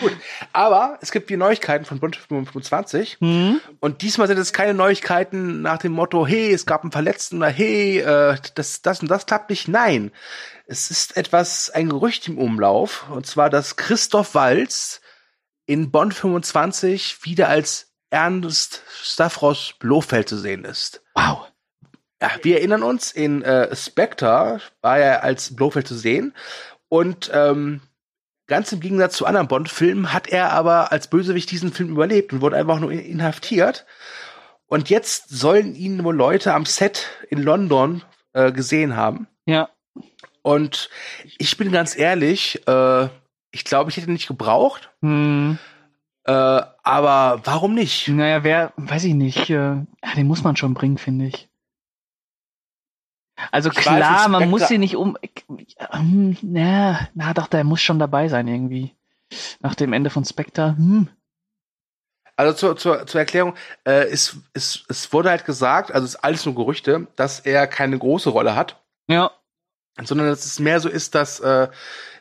gut. 0.00 0.16
Aber 0.52 0.98
es 1.00 1.12
gibt 1.12 1.30
die 1.30 1.36
Neuigkeiten 1.36 1.84
von 1.84 2.00
Bond 2.00 2.16
25. 2.16 3.18
Mhm. 3.20 3.60
Und 3.80 4.02
diesmal 4.02 4.26
sind 4.26 4.38
es 4.38 4.52
keine 4.52 4.74
Neuigkeiten 4.74 5.62
nach 5.62 5.78
dem 5.78 5.92
Motto, 5.92 6.26
hey, 6.26 6.52
es 6.52 6.66
gab 6.66 6.82
einen 6.82 6.92
Verletzten 6.92 7.38
oder 7.38 7.48
hey, 7.48 7.98
äh, 7.98 8.36
das, 8.54 8.82
das 8.82 9.00
und 9.00 9.10
das 9.10 9.26
klappt 9.26 9.50
nicht. 9.50 9.68
Nein. 9.68 10.10
Es 10.66 10.90
ist 10.90 11.16
etwas, 11.16 11.70
ein 11.70 11.88
Gerücht 11.88 12.28
im 12.28 12.38
Umlauf. 12.38 13.06
Und 13.10 13.26
zwar, 13.26 13.50
dass 13.50 13.76
Christoph 13.76 14.34
Walz 14.34 15.00
in 15.66 15.90
Bond 15.90 16.14
25 16.14 17.24
wieder 17.24 17.48
als 17.48 17.92
Ernst 18.10 18.82
Stavros 19.02 19.74
Blofeld 19.78 20.28
zu 20.28 20.36
sehen 20.36 20.64
ist. 20.64 21.02
Wow. 21.14 21.46
Ja, 22.20 22.30
wir 22.42 22.58
erinnern 22.58 22.82
uns, 22.82 23.12
in 23.12 23.42
äh, 23.42 23.74
Spectre 23.74 24.60
war 24.82 24.98
er 24.98 25.22
als 25.22 25.54
Blofeld 25.54 25.86
zu 25.88 25.94
sehen. 25.94 26.34
Und 26.88 27.30
ähm, 27.32 27.80
ganz 28.50 28.70
im 28.72 28.80
Gegensatz 28.80 29.16
zu 29.16 29.24
anderen 29.24 29.48
Bond-Filmen 29.48 30.12
hat 30.12 30.28
er 30.28 30.52
aber 30.52 30.92
als 30.92 31.08
Bösewicht 31.08 31.50
diesen 31.50 31.72
Film 31.72 31.88
überlebt 31.88 32.32
und 32.34 32.42
wurde 32.42 32.56
einfach 32.56 32.78
nur 32.80 32.92
in- 32.92 32.98
inhaftiert. 32.98 33.86
Und 34.66 34.90
jetzt 34.90 35.30
sollen 35.30 35.74
ihn 35.74 36.04
wohl 36.04 36.14
Leute 36.14 36.52
am 36.54 36.66
Set 36.66 37.06
in 37.30 37.42
London 37.42 38.02
äh, 38.34 38.52
gesehen 38.52 38.94
haben. 38.96 39.26
Ja. 39.46 39.68
Und 40.42 40.90
ich 41.38 41.56
bin 41.56 41.72
ganz 41.72 41.96
ehrlich, 41.96 42.66
äh, 42.66 43.08
ich 43.50 43.64
glaube, 43.64 43.90
ich 43.90 43.96
hätte 43.96 44.06
ihn 44.08 44.12
nicht 44.14 44.28
gebraucht. 44.28 44.90
Hm. 45.02 45.58
Äh, 46.24 46.32
aber 46.32 47.40
warum 47.44 47.74
nicht? 47.74 48.08
Naja, 48.08 48.44
wer, 48.44 48.72
weiß 48.76 49.04
ich 49.04 49.14
nicht, 49.14 49.50
äh, 49.50 49.54
ja, 49.54 49.86
den 50.16 50.26
muss 50.26 50.44
man 50.44 50.56
schon 50.56 50.74
bringen, 50.74 50.98
finde 50.98 51.26
ich. 51.26 51.49
Also 53.50 53.70
Ich 53.70 53.76
weiß, 53.76 53.84
klar, 53.84 54.22
es 54.22 54.28
man 54.28 54.50
muss 54.50 54.68
sie 54.68 54.78
nicht 54.78 54.96
um. 54.96 55.16
Ähm, 55.92 56.36
na, 56.42 57.08
na 57.14 57.34
doch, 57.34 57.46
der 57.46 57.64
muss 57.64 57.80
schon 57.80 57.98
dabei 57.98 58.28
sein 58.28 58.48
irgendwie. 58.48 58.94
Nach 59.60 59.74
dem 59.74 59.92
Ende 59.92 60.10
von 60.10 60.24
Spectre. 60.24 60.76
Hm. 60.76 61.08
Also 62.36 62.54
zur, 62.54 62.76
zur, 62.76 63.06
zur 63.06 63.20
Erklärung, 63.20 63.54
äh, 63.84 64.08
es, 64.08 64.36
es, 64.54 64.84
es 64.88 65.12
wurde 65.12 65.28
halt 65.28 65.44
gesagt, 65.44 65.92
also 65.92 66.06
es 66.06 66.14
ist 66.14 66.24
alles 66.24 66.46
nur 66.46 66.54
Gerüchte, 66.54 67.06
dass 67.16 67.40
er 67.40 67.66
keine 67.66 67.98
große 67.98 68.30
Rolle 68.30 68.56
hat, 68.56 68.82
Ja. 69.08 69.30
Sondern 70.04 70.28
dass 70.28 70.44
es 70.44 70.58
mehr 70.58 70.80
so 70.80 70.88
ist, 70.88 71.14
dass 71.14 71.40
äh, 71.40 71.68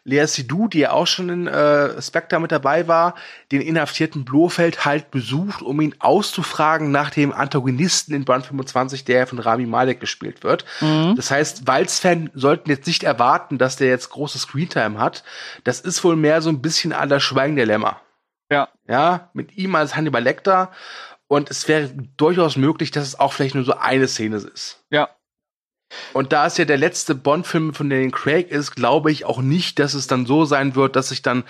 Lea 0.03 0.25
Seydoux, 0.25 0.67
die 0.67 0.79
ja 0.79 0.91
auch 0.91 1.07
schon 1.07 1.29
in 1.29 1.47
äh, 1.47 2.01
Spectre 2.01 2.39
mit 2.39 2.51
dabei 2.51 2.87
war, 2.87 3.15
den 3.51 3.61
inhaftierten 3.61 4.25
Blofeld 4.25 4.85
halt 4.85 5.11
besucht, 5.11 5.61
um 5.61 5.79
ihn 5.81 5.95
auszufragen 5.99 6.91
nach 6.91 7.09
dem 7.09 7.31
Antagonisten 7.31 8.13
in 8.13 8.25
Band 8.25 8.45
25, 8.47 9.05
der 9.05 9.27
von 9.27 9.39
Rami 9.39 9.65
Malek 9.65 9.99
gespielt 9.99 10.43
wird. 10.43 10.65
Mhm. 10.81 11.15
Das 11.15 11.31
heißt, 11.31 11.67
Walz-Fan 11.67 12.31
sollten 12.33 12.69
jetzt 12.69 12.87
nicht 12.87 13.03
erwarten, 13.03 13.57
dass 13.57 13.75
der 13.75 13.87
jetzt 13.87 14.09
große 14.09 14.39
Screentime 14.39 14.99
hat. 14.99 15.23
Das 15.63 15.79
ist 15.79 16.03
wohl 16.03 16.15
mehr 16.15 16.41
so 16.41 16.49
ein 16.49 16.61
bisschen 16.61 16.93
an 16.93 17.09
der 17.09 17.19
Schweigen 17.19 17.55
der 17.55 17.65
Lämmer. 17.65 18.01
Ja. 18.51 18.69
Ja, 18.87 19.29
mit 19.33 19.55
ihm 19.57 19.75
als 19.75 19.95
Hannibal 19.95 20.23
Lecter. 20.23 20.71
Und 21.27 21.51
es 21.51 21.67
wäre 21.67 21.91
durchaus 22.17 22.57
möglich, 22.57 22.89
dass 22.89 23.05
es 23.05 23.19
auch 23.19 23.33
vielleicht 23.33 23.53
nur 23.53 23.63
so 23.63 23.75
eine 23.75 24.07
Szene 24.07 24.37
ist. 24.37 24.83
Ja. 24.89 25.09
Und 26.13 26.33
da 26.33 26.45
es 26.45 26.57
ja 26.57 26.65
der 26.65 26.77
letzte 26.77 27.15
Bond-Film 27.15 27.73
von 27.73 27.89
Daniel 27.89 28.11
Craig 28.11 28.49
ist, 28.49 28.75
glaube 28.75 29.11
ich 29.11 29.25
auch 29.25 29.41
nicht, 29.41 29.79
dass 29.79 29.93
es 29.93 30.07
dann 30.07 30.25
so 30.25 30.45
sein 30.45 30.75
wird, 30.75 30.95
dass 30.95 31.09
sich 31.09 31.21
dann 31.21 31.43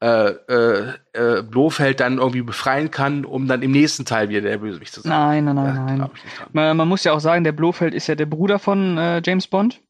äh, 0.00 0.30
äh, 0.30 0.92
äh, 1.12 1.42
Blofeld 1.42 2.00
dann 2.00 2.18
irgendwie 2.18 2.42
befreien 2.42 2.90
kann, 2.90 3.24
um 3.24 3.48
dann 3.48 3.62
im 3.62 3.72
nächsten 3.72 4.04
Teil 4.04 4.28
wieder 4.28 4.42
der 4.42 4.58
Bösewicht 4.58 4.92
zu 4.92 5.00
sein. 5.00 5.10
Nein, 5.10 5.44
nein, 5.44 5.54
nein, 5.56 5.76
Ja, 5.76 5.96
nein. 5.96 6.10
Man, 6.52 6.76
man 6.76 6.88
muss 6.88 7.04
ja 7.04 7.12
auch 7.12 7.20
sagen, 7.20 7.44
der 7.44 7.52
Blofeld 7.52 7.94
ist 7.94 8.06
ja 8.06 8.14
der 8.14 8.26
Bruder 8.26 8.58
von 8.58 8.96
äh, 8.98 9.22
James 9.24 9.46
Bond. 9.46 9.80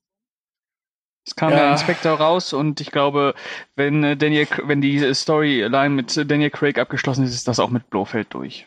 Es 1.27 1.37
kam 1.37 1.51
ja. 1.51 1.59
Ja. 1.59 1.73
Inspector 1.73 2.13
raus 2.19 2.55
und 2.55 2.81
ich 2.81 2.91
glaube, 2.91 3.35
wenn 3.77 4.03
äh, 4.03 4.17
Daniel, 4.17 4.47
wenn 4.65 4.81
die 4.81 5.13
Storyline 5.13 5.91
mit 5.91 6.17
äh, 6.17 6.25
Daniel 6.25 6.51
Craig 6.51 6.79
abgeschlossen 6.79 7.25
ist, 7.25 7.35
ist 7.35 7.47
das 7.47 7.61
auch 7.61 7.69
mit 7.69 7.91
Blofeld 7.91 8.33
durch. 8.33 8.67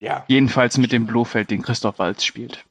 Ja. 0.00 0.24
Jedenfalls 0.26 0.76
mit 0.78 0.90
dem 0.90 1.06
Blofeld, 1.06 1.50
den 1.50 1.62
Christoph 1.62 2.00
Waltz 2.00 2.24
spielt. 2.24 2.64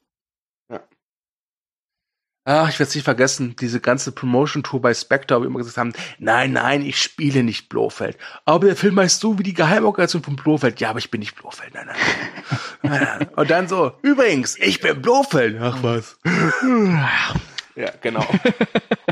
Ach, 2.49 2.69
ich 2.69 2.79
werde 2.79 2.87
es 2.87 2.95
nicht 2.95 3.03
vergessen, 3.03 3.57
diese 3.59 3.81
ganze 3.81 4.13
Promotion-Tour 4.13 4.81
bei 4.81 4.93
Spectre, 4.93 5.35
wo 5.35 5.41
wir 5.41 5.47
immer 5.47 5.57
gesagt 5.57 5.77
haben, 5.77 5.91
nein, 6.17 6.53
nein, 6.53 6.81
ich 6.81 7.01
spiele 7.01 7.43
nicht 7.43 7.67
Blofeld. 7.67 8.17
Aber 8.45 8.67
der 8.67 8.77
Film 8.77 8.97
heißt 8.97 9.19
so 9.19 9.37
wie 9.37 9.43
die 9.43 9.53
Geheimorganisation 9.53 10.23
von 10.23 10.37
Blofeld. 10.37 10.79
Ja, 10.79 10.91
aber 10.91 10.99
ich 10.99 11.11
bin 11.11 11.19
nicht 11.19 11.35
Blofeld. 11.35 11.73
Nein, 11.73 11.89
nein. 12.83 13.27
Und 13.35 13.49
dann 13.49 13.67
so, 13.67 13.91
übrigens, 14.01 14.57
ich 14.59 14.79
bin 14.79 15.01
Blofeld. 15.01 15.57
Ach 15.61 15.83
was. 15.83 16.17
ja, 17.75 17.91
genau. 17.99 18.25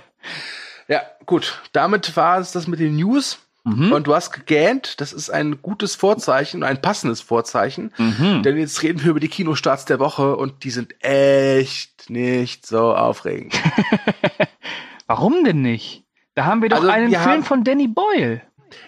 ja, 0.87 1.01
gut. 1.25 1.61
Damit 1.73 2.15
war 2.15 2.39
es 2.39 2.53
das 2.53 2.67
mit 2.67 2.79
den 2.79 2.95
News. 2.95 3.44
Mhm. 3.65 3.91
Und 3.91 4.07
du 4.07 4.13
hast 4.15 4.31
gegähnt, 4.31 5.01
das 5.01 5.11
ist 5.11 5.31
ein 5.31 5.61
gutes 5.61 5.95
Vorzeichen, 5.95 6.63
ein 6.63 6.81
passendes 6.81 7.21
Vorzeichen. 7.21 7.91
Mhm. 7.97 8.43
Denn 8.43 8.57
jetzt 8.57 8.83
reden 8.83 9.03
wir 9.03 9.09
über 9.09 9.19
die 9.19 9.27
Kinostarts 9.27 9.85
der 9.85 9.99
Woche 9.99 10.35
und 10.35 10.63
die 10.63 10.69
sind 10.69 10.93
echt 11.03 12.09
nicht 12.09 12.67
so 12.67 12.95
aufregend. 12.95 13.59
Warum 15.07 15.43
denn 15.43 15.61
nicht? 15.61 16.05
Da 16.35 16.45
haben 16.45 16.61
wir 16.61 16.69
doch 16.69 16.77
also, 16.77 16.89
einen 16.89 17.09
wir 17.09 17.19
Film 17.19 17.43
von 17.43 17.63
Danny 17.63 17.87
Boyle. 17.87 18.41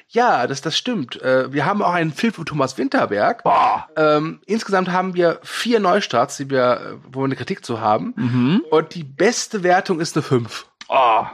Ja, 0.10 0.48
das, 0.48 0.62
das 0.62 0.78
stimmt. 0.78 1.22
Äh, 1.22 1.52
wir 1.52 1.66
haben 1.66 1.82
auch 1.82 1.94
einen 1.94 2.12
Film 2.12 2.34
von 2.34 2.46
Thomas 2.46 2.78
Winterberg. 2.78 3.44
Boah. 3.44 3.88
Ähm, 3.96 4.42
insgesamt 4.46 4.92
haben 4.92 5.16
wir 5.16 5.40
vier 5.44 5.80
Neustarts, 5.80 6.38
die 6.38 6.50
wir, 6.50 6.62
äh, 6.64 6.98
wo 7.12 7.22
wir 7.22 7.26
eine 7.26 7.36
Kritik 7.36 7.66
zu 7.66 7.82
haben. 7.82 8.14
Mhm. 8.16 8.64
Und 8.70 8.96
die 8.96 9.04
beste 9.04 9.64
Wertung 9.64 10.00
ist 10.00 10.16
eine 10.16 10.24
5. 10.24 10.68
Oh. 10.90 11.26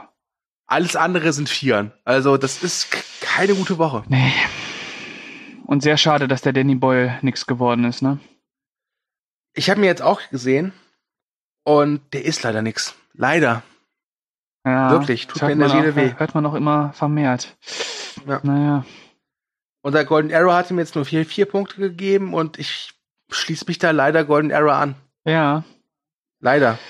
Alles 0.74 0.96
andere 0.96 1.32
sind 1.32 1.48
Vieren. 1.48 1.92
Also, 2.04 2.36
das 2.36 2.64
ist 2.64 2.90
keine 3.20 3.54
gute 3.54 3.78
Woche. 3.78 4.02
Nee. 4.08 4.32
Und 5.66 5.84
sehr 5.84 5.96
schade, 5.96 6.26
dass 6.26 6.42
der 6.42 6.52
Danny 6.52 6.74
Boyle 6.74 7.16
nix 7.22 7.46
geworden 7.46 7.84
ist, 7.84 8.02
ne? 8.02 8.18
Ich 9.54 9.70
habe 9.70 9.78
mir 9.78 9.86
jetzt 9.86 10.02
auch 10.02 10.20
gesehen 10.30 10.72
und 11.62 12.00
der 12.12 12.24
ist 12.24 12.42
leider 12.42 12.60
nix. 12.60 12.96
Leider. 13.12 13.62
Ja, 14.66 14.90
Wirklich, 14.90 15.28
tut 15.28 15.42
mir 15.42 15.52
in 15.52 15.60
der 15.60 15.68
Seele 15.68 15.94
weh. 15.94 16.12
Hört 16.16 16.34
man 16.34 16.44
auch 16.44 16.54
immer 16.54 16.92
vermehrt. 16.92 17.56
Ja. 18.26 18.40
Naja. 18.42 18.84
Unser 19.82 20.04
Golden 20.04 20.34
Arrow 20.34 20.54
hat 20.54 20.72
ihm 20.72 20.80
jetzt 20.80 20.96
nur 20.96 21.04
vier, 21.04 21.24
vier 21.24 21.46
Punkte 21.46 21.76
gegeben 21.76 22.34
und 22.34 22.58
ich 22.58 22.94
schließe 23.30 23.66
mich 23.68 23.78
da 23.78 23.92
leider 23.92 24.24
Golden 24.24 24.50
Arrow 24.50 24.72
an. 24.72 24.96
Ja. 25.24 25.62
Leider. 26.40 26.80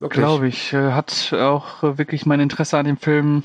Glaube 0.00 0.48
ich. 0.48 0.72
Äh, 0.72 0.92
hat 0.92 1.32
auch 1.32 1.82
wirklich 1.82 2.26
mein 2.26 2.40
Interesse 2.40 2.78
an 2.78 2.86
dem 2.86 2.96
Film 2.96 3.44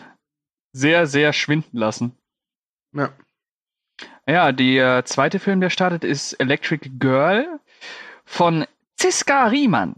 sehr, 0.72 1.08
sehr 1.08 1.34
schwinden 1.34 1.78
lassen. 1.78 2.16
Ja. 2.94 3.10
Ja, 4.28 4.52
der 4.52 4.98
äh, 5.00 5.04
zweite 5.04 5.40
Film, 5.40 5.62
der 5.62 5.70
startet, 5.70 6.04
ist 6.04 6.34
Electric 6.34 6.90
Girl 7.00 7.60
von 8.26 8.66
Ziska 8.98 9.48
Riemann. 9.48 9.96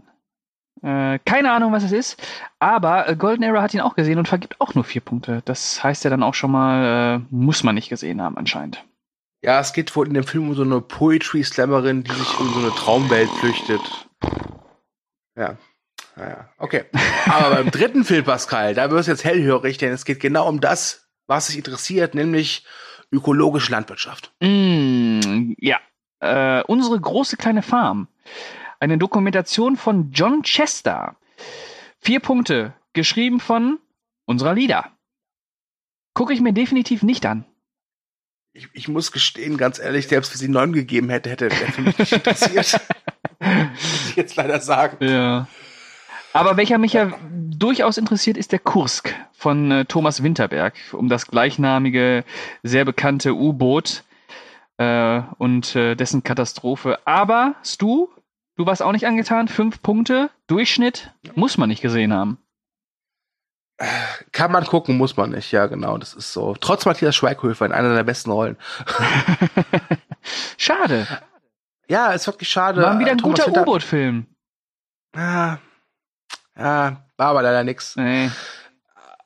Äh, 0.82 1.18
keine 1.24 1.52
Ahnung, 1.52 1.72
was 1.72 1.84
es 1.84 1.92
ist, 1.92 2.22
aber 2.58 3.08
äh, 3.08 3.16
Golden 3.16 3.44
Arrow 3.44 3.62
hat 3.62 3.72
ihn 3.72 3.80
auch 3.80 3.94
gesehen 3.94 4.18
und 4.18 4.28
vergibt 4.28 4.60
auch 4.60 4.74
nur 4.74 4.84
vier 4.84 5.00
Punkte. 5.00 5.42
Das 5.44 5.82
heißt 5.82 6.04
ja 6.04 6.10
dann 6.10 6.22
auch 6.22 6.34
schon 6.34 6.50
mal, 6.50 7.20
äh, 7.20 7.34
muss 7.34 7.62
man 7.62 7.74
nicht 7.74 7.88
gesehen 7.88 8.20
haben 8.20 8.36
anscheinend. 8.36 8.84
Ja, 9.42 9.60
es 9.60 9.72
geht 9.72 9.94
wohl 9.94 10.08
in 10.08 10.14
dem 10.14 10.24
Film 10.24 10.48
um 10.48 10.54
so 10.54 10.62
eine 10.62 10.80
Poetry-Slammerin, 10.80 12.02
die 12.02 12.12
sich 12.12 12.40
in 12.40 12.48
so 12.48 12.58
eine 12.58 12.70
Traumwelt 12.70 13.30
flüchtet. 13.30 13.80
Ja. 15.36 15.56
Naja, 16.16 16.48
okay. 16.56 16.84
Aber 17.26 17.56
beim 17.56 17.70
dritten 17.70 18.04
Film, 18.04 18.24
Pascal, 18.24 18.74
da 18.74 18.90
wirst 18.90 19.06
du 19.06 19.12
jetzt 19.12 19.24
hellhörig, 19.24 19.76
denn 19.76 19.92
es 19.92 20.06
geht 20.06 20.18
genau 20.18 20.48
um 20.48 20.60
das, 20.60 21.08
was 21.26 21.48
sich 21.48 21.58
interessiert, 21.58 22.14
nämlich 22.14 22.64
ökologische 23.12 23.70
Landwirtschaft. 23.70 24.32
Mm, 24.40 25.52
ja. 25.58 25.78
Äh, 26.20 26.62
unsere 26.64 26.98
große 26.98 27.36
kleine 27.36 27.62
Farm. 27.62 28.08
Eine 28.80 28.96
Dokumentation 28.96 29.76
von 29.76 30.10
John 30.10 30.42
Chester. 30.42 31.16
Vier 32.00 32.20
Punkte, 32.20 32.72
geschrieben 32.94 33.38
von 33.38 33.78
unserer 34.24 34.54
Lieder. 34.54 34.92
Gucke 36.14 36.32
ich 36.32 36.40
mir 36.40 36.54
definitiv 36.54 37.02
nicht 37.02 37.26
an. 37.26 37.44
Ich, 38.54 38.68
ich, 38.72 38.88
muss 38.88 39.12
gestehen, 39.12 39.58
ganz 39.58 39.78
ehrlich, 39.78 40.08
selbst 40.08 40.32
wenn 40.32 40.38
sie 40.38 40.48
neun 40.48 40.72
gegeben 40.72 41.10
hätte, 41.10 41.28
hätte 41.28 41.48
der 41.48 41.72
für 41.72 41.82
mich 41.82 41.98
nicht 41.98 42.12
interessiert. 42.12 42.80
muss 43.40 44.08
ich 44.10 44.16
jetzt 44.16 44.36
leider 44.36 44.60
sagen. 44.60 45.04
Ja. 45.04 45.46
Aber 46.36 46.58
welcher 46.58 46.76
mich 46.76 46.92
ja 46.92 47.12
durchaus 47.24 47.96
interessiert, 47.96 48.36
ist 48.36 48.52
der 48.52 48.58
Kursk 48.58 49.14
von 49.32 49.70
äh, 49.70 49.84
Thomas 49.86 50.22
Winterberg 50.22 50.74
um 50.92 51.08
das 51.08 51.28
gleichnamige, 51.28 52.24
sehr 52.62 52.84
bekannte 52.84 53.34
U-Boot 53.34 54.04
äh, 54.76 55.22
und 55.38 55.74
äh, 55.74 55.94
dessen 55.94 56.24
Katastrophe. 56.24 56.98
Aber 57.06 57.54
Stu, 57.64 58.08
du 58.56 58.66
warst 58.66 58.82
auch 58.82 58.92
nicht 58.92 59.06
angetan. 59.06 59.48
Fünf 59.48 59.80
Punkte, 59.80 60.28
Durchschnitt, 60.46 61.10
muss 61.34 61.56
man 61.56 61.70
nicht 61.70 61.80
gesehen 61.80 62.12
haben. 62.12 62.36
Kann 64.32 64.52
man 64.52 64.64
gucken, 64.66 64.98
muss 64.98 65.16
man 65.16 65.30
nicht. 65.30 65.52
Ja, 65.52 65.66
genau, 65.66 65.96
das 65.96 66.12
ist 66.12 66.34
so. 66.34 66.54
Trotz 66.60 66.84
Matthias 66.84 67.16
Schweighöfer 67.16 67.64
in 67.64 67.72
einer 67.72 67.94
der 67.94 68.04
besten 68.04 68.30
Rollen. 68.30 68.58
schade. 70.58 71.06
Ja, 71.88 72.12
ist 72.12 72.26
wirklich 72.26 72.50
schade. 72.50 72.82
War 72.82 72.98
wieder 72.98 73.12
ein 73.12 73.18
Thomas 73.18 73.42
guter 73.42 73.58
U-Boot-Film. 73.62 74.26
Ah, 75.14 75.58
ja, 76.58 77.04
war 77.16 77.28
aber 77.28 77.42
leider 77.42 77.64
nix. 77.64 77.96
Nee. 77.96 78.30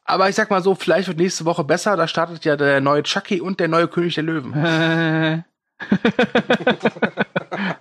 Aber 0.05 0.29
ich 0.29 0.35
sag 0.35 0.51
mal 0.51 0.63
so, 0.63 0.75
vielleicht 0.75 1.09
wird 1.09 1.19
nächste 1.19 1.45
Woche 1.45 1.63
besser. 1.63 1.97
Da 1.97 2.09
startet 2.09 2.45
ja 2.45 2.57
der 2.57 2.81
neue 2.81 3.05
Chucky 3.05 3.41
und 3.41 3.61
der 3.61 3.69
neue 3.69 3.87
König 3.87 4.15
der 4.17 4.25
Löwen. 4.25 4.53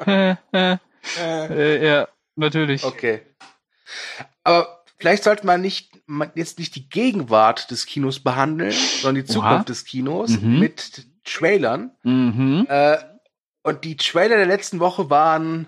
äh, 0.06 0.78
ja, 1.88 2.08
natürlich. 2.36 2.84
Okay. 2.84 3.22
Aber 4.44 4.84
vielleicht 4.98 5.24
sollte 5.24 5.46
man 5.46 5.62
nicht 5.62 5.90
jetzt 6.36 6.60
nicht 6.60 6.76
die 6.76 6.88
Gegenwart 6.90 7.72
des 7.72 7.86
Kinos 7.86 8.20
behandeln, 8.20 8.74
sondern 9.02 9.24
die 9.24 9.32
Zukunft 9.32 9.56
Oha. 9.56 9.64
des 9.64 9.86
Kinos 9.86 10.30
mhm. 10.40 10.60
mit 10.60 11.08
Trailern. 11.24 11.92
Mhm. 12.04 12.68
Äh, 12.70 12.98
und 13.64 13.84
die 13.84 13.98
Trailer 13.98 14.38
der 14.38 14.46
letzten 14.46 14.80
Woche 14.80 15.10
waren 15.10 15.68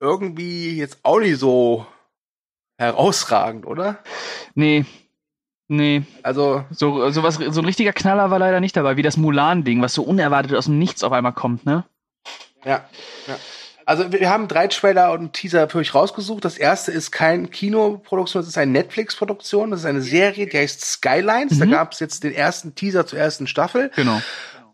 irgendwie 0.00 0.76
jetzt 0.76 0.98
auch 1.02 1.20
nicht 1.20 1.38
so 1.38 1.86
herausragend, 2.82 3.66
oder? 3.66 3.98
Nee. 4.54 4.84
Nee. 5.68 6.02
Also. 6.22 6.64
So, 6.70 7.10
so, 7.10 7.22
was, 7.22 7.36
so 7.36 7.60
ein 7.60 7.64
richtiger 7.64 7.92
Knaller 7.92 8.30
war 8.30 8.38
leider 8.38 8.60
nicht 8.60 8.76
dabei, 8.76 8.96
wie 8.96 9.02
das 9.02 9.16
Mulan-Ding, 9.16 9.80
was 9.80 9.94
so 9.94 10.02
unerwartet 10.02 10.54
aus 10.54 10.66
dem 10.66 10.78
Nichts 10.78 11.02
auf 11.02 11.12
einmal 11.12 11.32
kommt, 11.32 11.64
ne? 11.64 11.84
Ja. 12.64 12.84
ja. 13.26 13.36
Also 13.84 14.12
wir 14.12 14.30
haben 14.30 14.48
drei 14.48 14.68
Trailer 14.68 15.12
und 15.12 15.18
einen 15.18 15.32
Teaser 15.32 15.68
für 15.68 15.78
euch 15.78 15.94
rausgesucht. 15.94 16.44
Das 16.44 16.56
erste 16.56 16.92
ist 16.92 17.10
kein 17.10 17.50
Kinoproduktion, 17.50 18.42
das 18.42 18.48
ist 18.48 18.58
eine 18.58 18.70
Netflix-Produktion. 18.70 19.70
Das 19.70 19.80
ist 19.80 19.86
eine 19.86 20.02
Serie, 20.02 20.46
die 20.46 20.56
heißt 20.56 20.84
Skylines. 20.84 21.54
Mhm. 21.54 21.58
Da 21.58 21.66
gab 21.66 21.92
es 21.92 22.00
jetzt 22.00 22.22
den 22.22 22.32
ersten 22.32 22.74
Teaser 22.74 23.06
zur 23.06 23.18
ersten 23.18 23.46
Staffel. 23.46 23.90
Genau. 23.96 24.20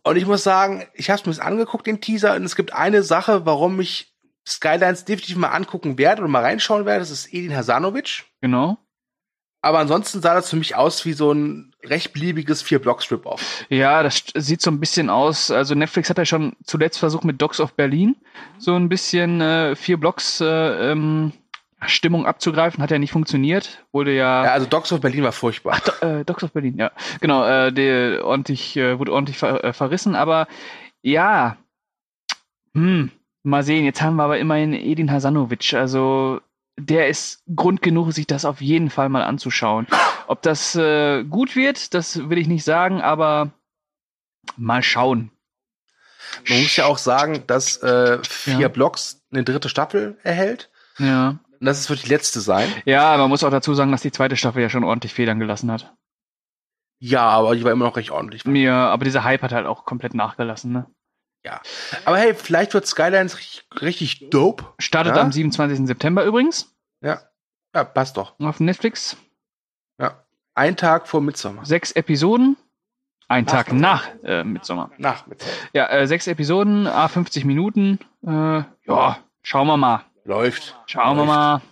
Und 0.03 0.17
ich 0.17 0.27
muss 0.27 0.43
sagen, 0.43 0.87
ich 0.95 1.11
habe 1.11 1.21
es 1.21 1.39
mir 1.39 1.45
angeguckt, 1.45 1.87
den 1.87 2.01
Teaser, 2.01 2.35
und 2.35 2.45
es 2.45 2.57
gibt 2.57 2.73
eine 2.73 3.03
Sache, 3.03 3.47
warum 3.47 3.81
ich 3.81 4.15
Skylines 4.49 5.05
definitiv 5.05 5.37
mal 5.37 5.49
angucken 5.49 5.99
werde 5.99 6.23
oder 6.23 6.31
mal 6.31 6.43
reinschauen 6.43 6.87
werde. 6.87 7.01
Das 7.01 7.11
ist 7.11 7.33
Edin 7.33 7.55
Hasanovic. 7.55 8.25
Genau. 8.41 8.79
Aber 9.61 9.81
ansonsten 9.81 10.23
sah 10.23 10.35
das 10.35 10.51
für 10.51 10.57
mich 10.57 10.77
aus 10.77 11.05
wie 11.05 11.13
so 11.13 11.33
ein 11.33 11.75
recht 11.85 12.13
beliebiges 12.13 12.63
Vier-Block-Strip-Off. 12.63 13.67
Ja, 13.69 14.03
das 14.03 14.23
sieht 14.35 14.63
so 14.63 14.71
ein 14.71 14.79
bisschen 14.79 15.11
aus. 15.11 15.51
Also 15.51 15.75
Netflix 15.75 16.09
hat 16.09 16.19
ja 16.19 16.25
schon 16.25 16.55
zuletzt 16.65 16.99
versucht 16.99 17.25
mit 17.25 17.43
Dogs 17.43 17.59
of 17.59 17.75
Berlin 17.75 18.17
so 18.59 18.75
ein 18.77 18.89
bisschen 18.89 19.41
äh, 19.41 19.75
vier 19.75 19.99
Blocks 19.99 20.41
äh, 20.41 20.93
ähm, 20.93 21.33
Stimmung 21.87 22.27
abzugreifen, 22.27 22.83
hat 22.83 22.91
ja 22.91 22.99
nicht 22.99 23.13
funktioniert. 23.13 23.85
Wurde 23.93 24.13
ja. 24.13 24.45
Ja, 24.45 24.53
also 24.53 24.67
Dogs 24.67 24.93
of 24.93 25.01
Berlin 25.01 25.25
war 25.25 25.33
furchtbar. 25.33 25.75
Ach, 25.77 25.81
Do 25.81 26.07
äh, 26.07 26.25
Dogs 26.25 26.43
of 26.43 26.53
Berlin, 26.53 26.77
ja. 26.77 26.93
Genau, 27.21 27.47
äh, 27.47 27.73
der 27.73 28.25
ordentlich, 28.25 28.77
äh, 28.77 28.99
wurde 28.99 29.13
ordentlich 29.13 29.39
ver 29.39 29.65
äh, 29.65 29.73
verrissen, 29.73 30.15
aber 30.15 30.47
ja. 31.03 31.57
Hm, 32.75 33.11
Mal 33.49 33.63
sehen, 33.63 33.87
jetzt 33.87 34.03
haben 34.03 34.17
wir 34.17 34.25
aber 34.25 34.39
immerhin 34.39 34.75
Edin 34.75 35.11
Hasanovic. 35.11 35.73
Also 35.73 36.41
der 36.77 37.09
ist 37.09 37.43
Grund 37.57 37.81
genug, 37.81 38.13
sich 38.13 38.27
das 38.27 38.45
auf 38.45 38.61
jeden 38.61 38.91
Fall 38.91 39.09
mal 39.09 39.23
anzuschauen. 39.23 39.87
Ob 40.27 40.43
das 40.43 40.77
äh, 40.77 41.25
gut 41.25 41.57
wird, 41.57 41.95
das 41.95 42.29
will 42.29 42.37
ich 42.37 42.47
nicht 42.47 42.63
sagen, 42.65 43.01
aber 43.01 43.53
mal 44.59 44.83
schauen. 44.83 45.31
Man 46.47 46.61
muss 46.61 46.77
ja 46.77 46.85
auch 46.85 46.99
sagen, 46.99 47.43
dass 47.47 47.83
äh, 47.83 48.19
vier 48.23 48.59
ja. 48.59 48.69
Blocks 48.69 49.23
eine 49.33 49.45
dritte 49.45 49.71
Staffel 49.71 50.19
erhält. 50.23 50.71
Ja. 50.99 51.39
Und 51.59 51.65
das 51.65 51.89
wird 51.89 52.05
die 52.05 52.11
letzte 52.11 52.41
sein. 52.41 52.71
Ja, 52.85 53.17
man 53.17 53.31
muss 53.31 53.43
auch 53.45 53.51
dazu 53.51 53.73
sagen, 53.73 53.93
dass 53.93 54.03
die 54.03 54.13
zweite 54.13 54.37
Staffel 54.37 54.61
ja 54.61 54.69
schon 54.69 54.85
ordentlich 54.85 55.15
Federn 55.15 55.41
gelassen 55.41 55.73
hat. 55.73 55.95
Ja, 56.99 57.27
aber 57.29 57.57
die 57.57 57.65
war 57.65 57.73
immer 57.73 57.87
noch 57.87 57.97
recht 57.97 58.11
ordentlich. 58.11 58.45
Ja, 58.45 58.91
aber 58.91 59.05
dieser 59.05 59.25
Hype 59.25 59.41
hat 59.41 59.53
halt 59.53 59.67
auch 59.67 59.87
komplett 59.87 60.13
nachgelassen, 60.13 60.71
ne? 60.71 60.87
Ja. 61.49 61.63
Aber 62.05 62.19
hey, 62.19 62.35
vielleicht 62.35 62.75
wird 62.75 62.87
Skylines 62.87 63.39
richtig, 63.81 64.29
dope. 64.31 64.67
Startet 64.79 65.17
ja? 65.17 65.23
am 65.23 65.33
27. 65.33 65.87
September 65.87 66.25
übrigens. 66.25 66.75
Ja. 67.01 67.23
Ja, 67.75 67.85
passt 67.85 68.19
doch. 68.19 68.39
Auf 68.39 68.61
Netflix. 68.61 69.17
Ja. 69.99 70.25
Ein 70.55 70.77
Tag 70.77 71.09
vor 71.09 71.23
Midsommer. 71.23 71.65
Sechs 71.65 71.93
Episoden. 71.93 72.57
Ein 73.29 73.45
nach 73.45 73.53
Tag 73.53 73.73
nach 73.73 74.09
äh, 74.25 74.45
Midsommer. 74.45 74.91
Nach 74.99 75.27
Midsommer. 75.27 75.53
Ja, 75.73 75.87
äh, 75.89 76.07
sechs 76.07 76.27
Episoden, 76.27 76.87
a 76.87 77.09
50 77.09 77.45
Minuten. 77.45 77.99
Äh, 78.27 78.63
ja, 78.87 79.19
schauen 79.43 79.67
wir 79.67 79.77
mal. 79.77 80.05
Läuft. 80.25 80.79
Schauen 80.87 81.17
Läuft. 81.17 81.29
wir 81.29 81.35
mal. 81.35 81.63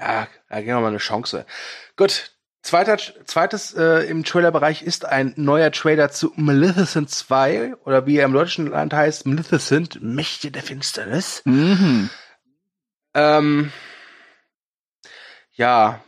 Ja, 0.00 0.28
da 0.48 0.56
geben 0.60 0.76
wir 0.76 0.80
mal 0.80 0.88
eine 0.88 0.98
Chance. 0.98 1.46
Gut, 1.96 2.33
Zweiter, 2.64 2.96
zweites 3.26 3.74
äh, 3.74 4.08
im 4.08 4.24
Trailer-Bereich 4.24 4.80
ist 4.80 5.04
ein 5.04 5.34
neuer 5.36 5.70
Trailer 5.70 6.10
zu 6.10 6.32
Maleficent 6.36 7.10
2 7.10 7.74
oder 7.84 8.06
wie 8.06 8.16
er 8.16 8.24
im 8.24 8.32
deutschen 8.32 8.68
Land 8.68 8.94
heißt, 8.94 9.26
Maleficent, 9.26 10.00
Mächte 10.00 10.50
der 10.50 10.62
Finsternis. 10.62 11.42
Mhm. 11.44 12.08
Ähm, 13.12 13.70
ja, 15.52 16.02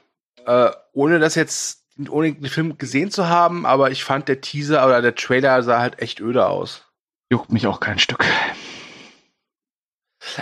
äh, 0.46 0.70
ohne 0.94 1.18
das 1.18 1.34
jetzt, 1.34 1.84
ohne 2.08 2.32
den 2.32 2.48
Film 2.48 2.78
gesehen 2.78 3.10
zu 3.10 3.28
haben, 3.28 3.66
aber 3.66 3.90
ich 3.90 4.02
fand 4.02 4.26
der 4.26 4.40
Teaser 4.40 4.86
oder 4.86 5.02
der 5.02 5.14
Trailer 5.14 5.62
sah 5.62 5.80
halt 5.80 6.00
echt 6.00 6.20
öde 6.20 6.46
aus. 6.46 6.86
Juckt 7.30 7.52
mich 7.52 7.66
auch 7.66 7.80
kein 7.80 7.98
Stück. 7.98 8.24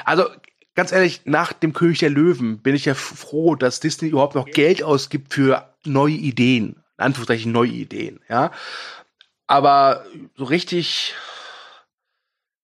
Also 0.05 0.29
ganz 0.75 0.93
ehrlich, 0.93 1.23
nach 1.25 1.53
dem 1.53 1.73
König 1.73 1.99
der 1.99 2.11
Löwen 2.11 2.59
bin 2.59 2.75
ich 2.75 2.85
ja 2.85 2.95
froh, 2.95 3.55
dass 3.55 3.81
Disney 3.81 4.09
überhaupt 4.09 4.35
noch 4.35 4.47
Geld 4.47 4.83
ausgibt 4.83 5.33
für 5.33 5.75
neue 5.85 6.15
Ideen. 6.15 6.83
In 6.99 7.05
Anführungszeichen 7.05 7.53
neue 7.53 7.71
Ideen, 7.71 8.21
ja. 8.29 8.53
Aber 9.47 10.05
so 10.37 10.45
richtig, 10.45 11.15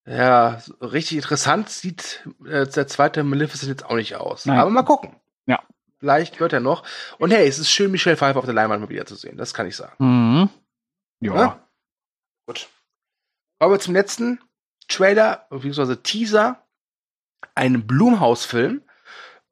ja, 0.06 0.60
so 0.60 0.74
richtig 0.86 1.16
interessant 1.18 1.68
sieht 1.68 2.26
äh, 2.46 2.66
der 2.66 2.86
zweite 2.86 3.22
Maleficent 3.22 3.70
jetzt 3.70 3.84
auch 3.84 3.96
nicht 3.96 4.16
aus. 4.16 4.46
Nein. 4.46 4.58
Aber 4.58 4.70
mal 4.70 4.82
gucken. 4.82 5.16
Ja. 5.46 5.60
Vielleicht 5.98 6.40
wird 6.40 6.52
er 6.52 6.60
noch. 6.60 6.84
Und 7.18 7.32
hey, 7.32 7.46
es 7.46 7.58
ist 7.58 7.70
schön, 7.70 7.90
Michelle 7.90 8.16
Pfeiffer 8.16 8.38
auf 8.38 8.46
der 8.46 8.54
Leinwand 8.54 8.80
mal 8.80 8.88
wieder 8.88 9.04
zu 9.04 9.14
sehen. 9.14 9.36
Das 9.36 9.52
kann 9.52 9.66
ich 9.66 9.76
sagen. 9.76 9.94
Mhm. 9.98 10.48
Ja. 11.20 11.34
Ja? 11.34 11.68
Gut. 12.46 12.68
Kommen 13.58 13.74
wir 13.74 13.80
zum 13.80 13.94
letzten 13.94 14.40
Trailer, 14.88 15.46
beziehungsweise 15.50 16.02
Teaser. 16.02 16.62
Ein 17.54 17.86
Blumhaus-Film. 17.86 18.82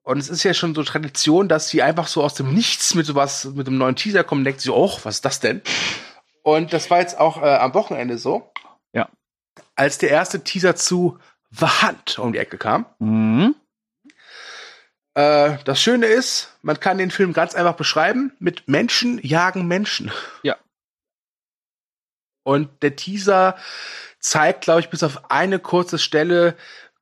Und 0.03 0.19
es 0.19 0.31
ist 0.31 0.43
ja 0.43 0.55
schon 0.55 0.75
so 0.75 0.83
Tradition, 0.83 1.49
dass 1.49 1.69
sie 1.69 1.83
einfach 1.83 2.07
so 2.07 2.23
aus 2.23 2.35
dem 2.35 2.55
Nichts 2.55 2.95
mit 2.95 3.05
sowas, 3.05 3.45
mit 3.45 3.67
einem 3.67 3.79
neuen 3.79 3.97
Teaser 3.97 4.25
kommen, 4.25 4.45
denkt 4.45 4.63
sie, 4.63 4.71
oh, 4.71 4.99
was 5.03 5.17
ist 5.17 5.25
das 5.25 5.41
denn? 5.41 5.61
Und 6.43 6.73
das 6.73 6.91
war 6.91 7.01
jetzt 7.01 7.19
auch 7.19 7.43
äh, 7.43 7.57
am 7.57 7.75
Wochenende 7.75 8.17
so. 8.17 8.51
Ja. 8.93 9.11
Als 9.75 9.99
der 9.99 10.09
erste 10.11 10.43
Teaser 10.43 10.77
zu 10.77 11.19
The 11.51 11.67
Hunt 11.83 12.19
um 12.19 12.33
die 12.33 12.39
Ecke 12.39 12.57
kam. 12.57 12.87
Mhm. 12.99 13.55
Äh, 15.15 15.59
das 15.65 15.83
Schöne 15.83 16.07
ist, 16.07 16.57
man 16.63 16.81
kann 16.81 16.97
den 16.97 17.11
Film 17.11 17.33
ganz 17.33 17.55
einfach 17.55 17.75
beschreiben 17.75 18.33
mit 18.39 18.69
Menschen 18.69 19.19
jagen 19.23 19.67
Menschen. 19.67 20.11
Ja. 20.43 20.57
Und 22.45 22.83
der 22.83 22.97
Teaser 22.97 23.57
zeigt, 24.21 24.63
glaube 24.63 24.81
ich, 24.81 24.91
bis 24.91 25.03
auf 25.03 25.31
eine 25.31 25.59
kurze 25.59 25.99
Stelle 25.99 26.57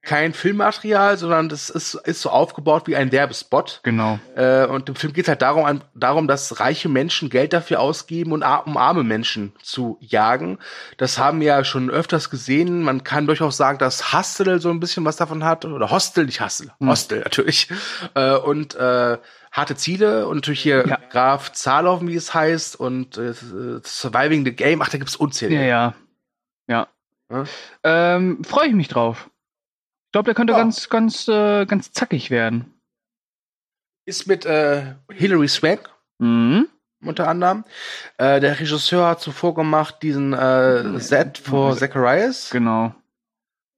kein 0.07 0.33
Filmmaterial, 0.33 1.19
sondern 1.19 1.49
das 1.49 1.69
ist, 1.69 1.95
ist 1.95 2.23
so 2.23 2.31
aufgebaut 2.31 2.85
wie 2.87 2.95
ein 2.95 3.11
Werbespot. 3.12 3.81
Genau. 3.83 4.19
Äh, 4.37 4.64
und 4.66 4.88
im 4.88 4.95
Film 4.95 5.12
geht 5.12 5.25
es 5.25 5.29
halt 5.29 5.42
darum, 5.42 5.64
an- 5.64 5.83
darum, 5.95 6.29
dass 6.29 6.61
reiche 6.61 6.88
Menschen 6.88 7.29
Geld 7.29 7.53
dafür 7.53 7.81
ausgeben, 7.81 8.33
und 8.33 8.42
um 8.42 8.77
arme 8.77 9.03
Menschen 9.03 9.53
zu 9.62 9.99
jagen. 10.01 10.59
Das 10.97 11.19
haben 11.19 11.40
wir 11.40 11.49
ja 11.49 11.64
schon 11.64 11.90
öfters 11.90 12.31
gesehen. 12.31 12.83
Man 12.83 13.03
kann 13.05 13.27
durchaus 13.27 13.57
sagen, 13.57 13.79
dass 13.79 14.12
Hustle 14.12 14.61
so 14.61 14.71
ein 14.71 14.79
bisschen 14.81 15.05
was 15.05 15.16
davon 15.16 15.45
hat. 15.45 15.64
Oder 15.64 15.90
Hostel, 15.90 16.25
nicht 16.27 16.40
Hustle. 16.40 16.73
Hm. 16.79 16.88
Hostel 16.88 17.21
natürlich. 17.21 17.69
Äh, 18.14 18.37
und 18.37 18.77
äh, 18.77 19.19
harte 19.51 19.75
Ziele 19.75 20.29
und 20.29 20.37
natürlich 20.37 20.61
hier 20.62 20.87
Ja. 20.87 20.99
Graf 21.11 21.51
Zahlov, 21.53 22.01
wie 22.03 22.14
es 22.14 22.33
heißt, 22.33 22.79
und 22.79 23.19
äh, 23.19 23.35
Surviving 23.83 24.45
the 24.45 24.53
Game. 24.53 24.81
Ach, 24.83 24.88
da 24.88 24.99
gibt's 24.99 25.16
unzählige. 25.16 25.62
Ja, 25.62 25.66
ja. 25.66 25.95
Ja. 26.69 26.87
Ja. 27.29 27.45
Ähm, 27.83 28.45
Freue 28.45 28.69
ich 28.69 28.75
mich 28.75 28.88
drauf. 28.88 29.29
Ich 30.16 30.18
glaube, 30.18 30.29
der 30.29 30.35
könnte 30.35 30.55
Ja. 30.55 30.61
ganz, 30.61 30.88
ganz, 30.88 31.29
äh, 31.29 31.66
ganz 31.66 31.92
zackig 31.92 32.31
werden. 32.31 32.72
Ist 34.07 34.26
mit 34.26 34.46
äh, 34.46 34.94
Hilary 35.12 35.46
Swank 35.46 35.90
Mhm. 36.18 36.68
unter 37.05 37.29
anderem. 37.29 37.64
Äh, 38.16 38.40
der 38.40 38.59
Regisseur 38.59 39.09
hat 39.09 39.20
zuvor 39.20 39.55
gemacht 39.55 39.96
diesen 40.00 40.33
äh, 40.33 40.98
Z 41.00 41.37
for 41.37 41.76
Zacharias 41.76 42.48
Genau. 42.48 42.94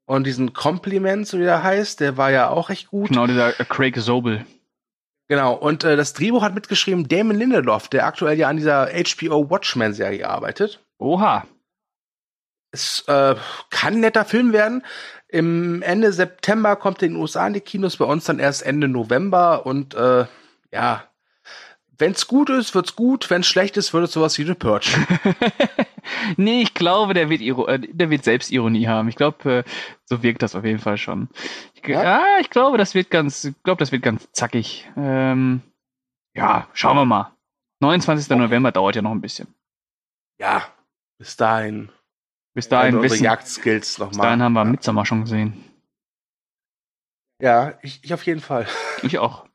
und 0.07 0.29
diesen 0.29 0.53
Compliment, 0.53 1.27
so 1.27 1.41
wie 1.41 1.43
der 1.43 1.65
heißt, 1.65 1.99
der 1.99 2.17
war 2.17 2.31
ja 2.31 2.51
auch 2.51 2.69
recht 2.69 2.87
gut. 2.87 3.09
Genau, 3.09 3.27
dieser 3.27 3.59
äh, 3.59 3.65
Craig 3.65 3.97
Sobel. 3.97 4.47
Genau. 5.27 5.55
Und 5.55 5.83
äh, 5.83 5.97
das 5.97 6.13
Drehbuch 6.13 6.43
hat 6.45 6.55
mitgeschrieben 6.55 7.09
Damon 7.09 7.35
Lindelof, 7.37 7.89
der 7.89 8.07
aktuell 8.07 8.39
ja 8.39 8.49
an 8.49 8.59
dieser 8.59 8.87
HBO 8.93 9.51
Watchmen-Serie 9.51 10.29
arbeitet. 10.29 10.79
Oha. 10.99 11.49
Es 12.71 13.03
äh, 13.09 13.35
kann 13.71 13.95
ein 13.95 14.01
netter 14.01 14.25
Film 14.27 14.53
werden. 14.53 14.85
Im 15.29 15.83
Ende 15.83 16.13
September 16.13 16.77
kommt 16.77 17.03
er 17.03 17.09
in 17.09 17.15
den 17.15 17.21
USA 17.21 17.47
in 17.47 17.55
die 17.55 17.61
Kinos, 17.61 17.99
bei 17.99 18.07
uns 18.07 18.25
dann 18.25 18.39
erst 18.39 18.63
Ende 18.63 18.89
November. 18.89 19.67
Und 19.67 19.95
äh, 19.95 20.25
ja, 20.73 21.05
wenn's 21.99 22.27
gut 22.27 22.49
ist, 22.51 22.75
wird's 22.75 22.97
gut. 22.97 23.29
Wenn's 23.29 23.47
schlecht 23.47 23.77
ist, 23.77 23.93
wird 23.93 24.05
es 24.05 24.13
sowas 24.13 24.39
wie 24.39 24.45
The 24.45 24.55
Purge. 24.55 24.89
nee, 26.37 26.63
ich 26.63 26.73
glaube, 26.73 27.13
der 27.13 27.29
wird, 27.29 27.43
Iro 27.43 27.67
äh, 27.67 27.79
der 27.79 28.09
wird 28.09 28.25
Selbstironie 28.25 28.87
haben. 28.89 29.09
Ich 29.09 29.17
glaube, 29.17 29.53
äh, 29.53 29.65
so 30.05 30.23
wirkt 30.23 30.43
das 30.43 30.55
auf 30.55 30.65
jeden 30.65 30.79
Fall 30.79 30.97
schon. 30.97 31.29
Ich, 31.75 31.87
Ja? 31.87 32.03
ja? 32.03 32.23
ich 32.41 32.49
glaube, 32.49 32.79
das 32.79 32.95
wird 32.95 33.11
ganz, 33.11 33.45
ich 33.45 33.63
glaube, 33.63 33.81
das 33.81 33.93
wird 33.93 34.03
ganz 34.03 34.29
zackig. 34.33 34.89
Ähm, 34.97 35.61
ja, 36.35 36.69
schauen 36.73 36.97
wir 36.97 37.05
mal. 37.05 37.33
29. 37.81 38.31
November 38.37 38.73
dauert 38.73 38.97
ja 38.97 39.03
noch 39.03 39.13
ein 39.13 39.21
bisschen. 39.21 39.49
ja, 40.41 40.63
bis 41.19 41.37
dahin. 41.37 41.91
Bis 42.59 42.69
dahin, 42.69 42.97
unsere 42.97 43.13
wissen, 43.13 43.23
Jagdskills 43.23 43.87
bis 43.87 43.99
nochmal. 43.99 44.27
dahin 44.27 44.43
haben 44.43 44.55
wir 44.55 44.65
Midsommar 44.65 45.07
schon 45.07 45.21
gesehen. 45.23 45.65
Ja, 47.41 47.79
ich, 47.83 48.03
ich 48.03 48.13
auf 48.13 48.27
jeden 48.27 48.41
Fall. 48.41 48.67
Ich 49.03 49.17
auch. 49.21 49.47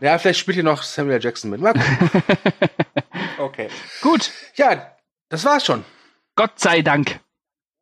Ja, 0.00 0.16
vielleicht 0.18 0.38
spielt 0.38 0.54
hier 0.54 0.64
noch 0.64 0.82
Samuel 0.82 1.22
Jackson 1.22 1.50
mit. 1.50 1.60
Mal. 1.60 1.74
Okay. 3.38 3.68
Gut, 4.00 4.30
Ja, 4.54 4.96
das 5.30 5.44
war's 5.44 5.64
schon. 5.64 5.84
Gott 6.36 6.58
sei 6.58 6.80
Dank. 6.80 7.20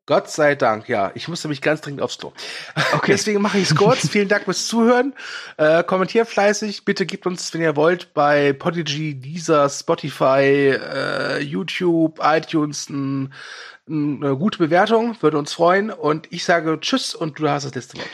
Gott 0.09 0.31
sei 0.31 0.55
Dank, 0.55 0.89
ja. 0.89 1.11
Ich 1.15 1.29
musste 1.29 1.49
mich 1.49 1.61
ganz 1.61 1.83
dringend 1.83 2.01
aufs 2.01 2.17
Klo. 2.17 2.33
Okay. 2.95 3.13
Deswegen 3.13 3.43
mache 3.43 3.59
ich 3.59 3.65
es 3.71 3.77
kurz. 3.77 4.09
Vielen 4.11 4.29
Dank 4.29 4.45
fürs 4.45 4.67
Zuhören. 4.67 5.13
Äh, 5.59 5.85
kommentiert 5.85 6.27
fleißig. 6.31 6.87
Bitte 6.87 7.05
gebt 7.05 7.27
uns, 7.27 7.53
wenn 7.53 7.61
ihr 7.61 7.77
wollt, 7.77 8.15
bei 8.15 8.55
Podigy, 8.55 9.21
Deezer, 9.21 9.69
Spotify, 9.69 10.79
äh, 10.83 11.43
YouTube, 11.43 12.21
iTunes 12.23 12.89
n- 12.89 13.35
n- 13.87 14.25
eine 14.25 14.35
gute 14.35 14.57
Bewertung. 14.57 15.15
Würde 15.21 15.37
uns 15.37 15.53
freuen. 15.53 15.91
Und 15.91 16.27
ich 16.33 16.43
sage 16.43 16.79
Tschüss 16.81 17.15
und 17.15 17.39
du 17.39 17.47
hast 17.51 17.65
das 17.67 17.75
letzte 17.75 17.99
Wort. 17.99 18.09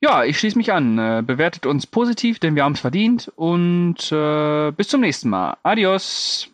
Ja, 0.00 0.22
ich 0.22 0.38
schließe 0.38 0.56
mich 0.56 0.72
an. 0.72 0.96
Äh, 0.96 1.22
bewertet 1.26 1.66
uns 1.66 1.88
positiv, 1.88 2.38
denn 2.38 2.54
wir 2.54 2.62
haben 2.62 2.74
es 2.74 2.80
verdient. 2.80 3.32
Und 3.34 4.12
äh, 4.12 4.70
bis 4.70 4.86
zum 4.86 5.00
nächsten 5.00 5.28
Mal. 5.28 5.56
Adios. 5.64 6.51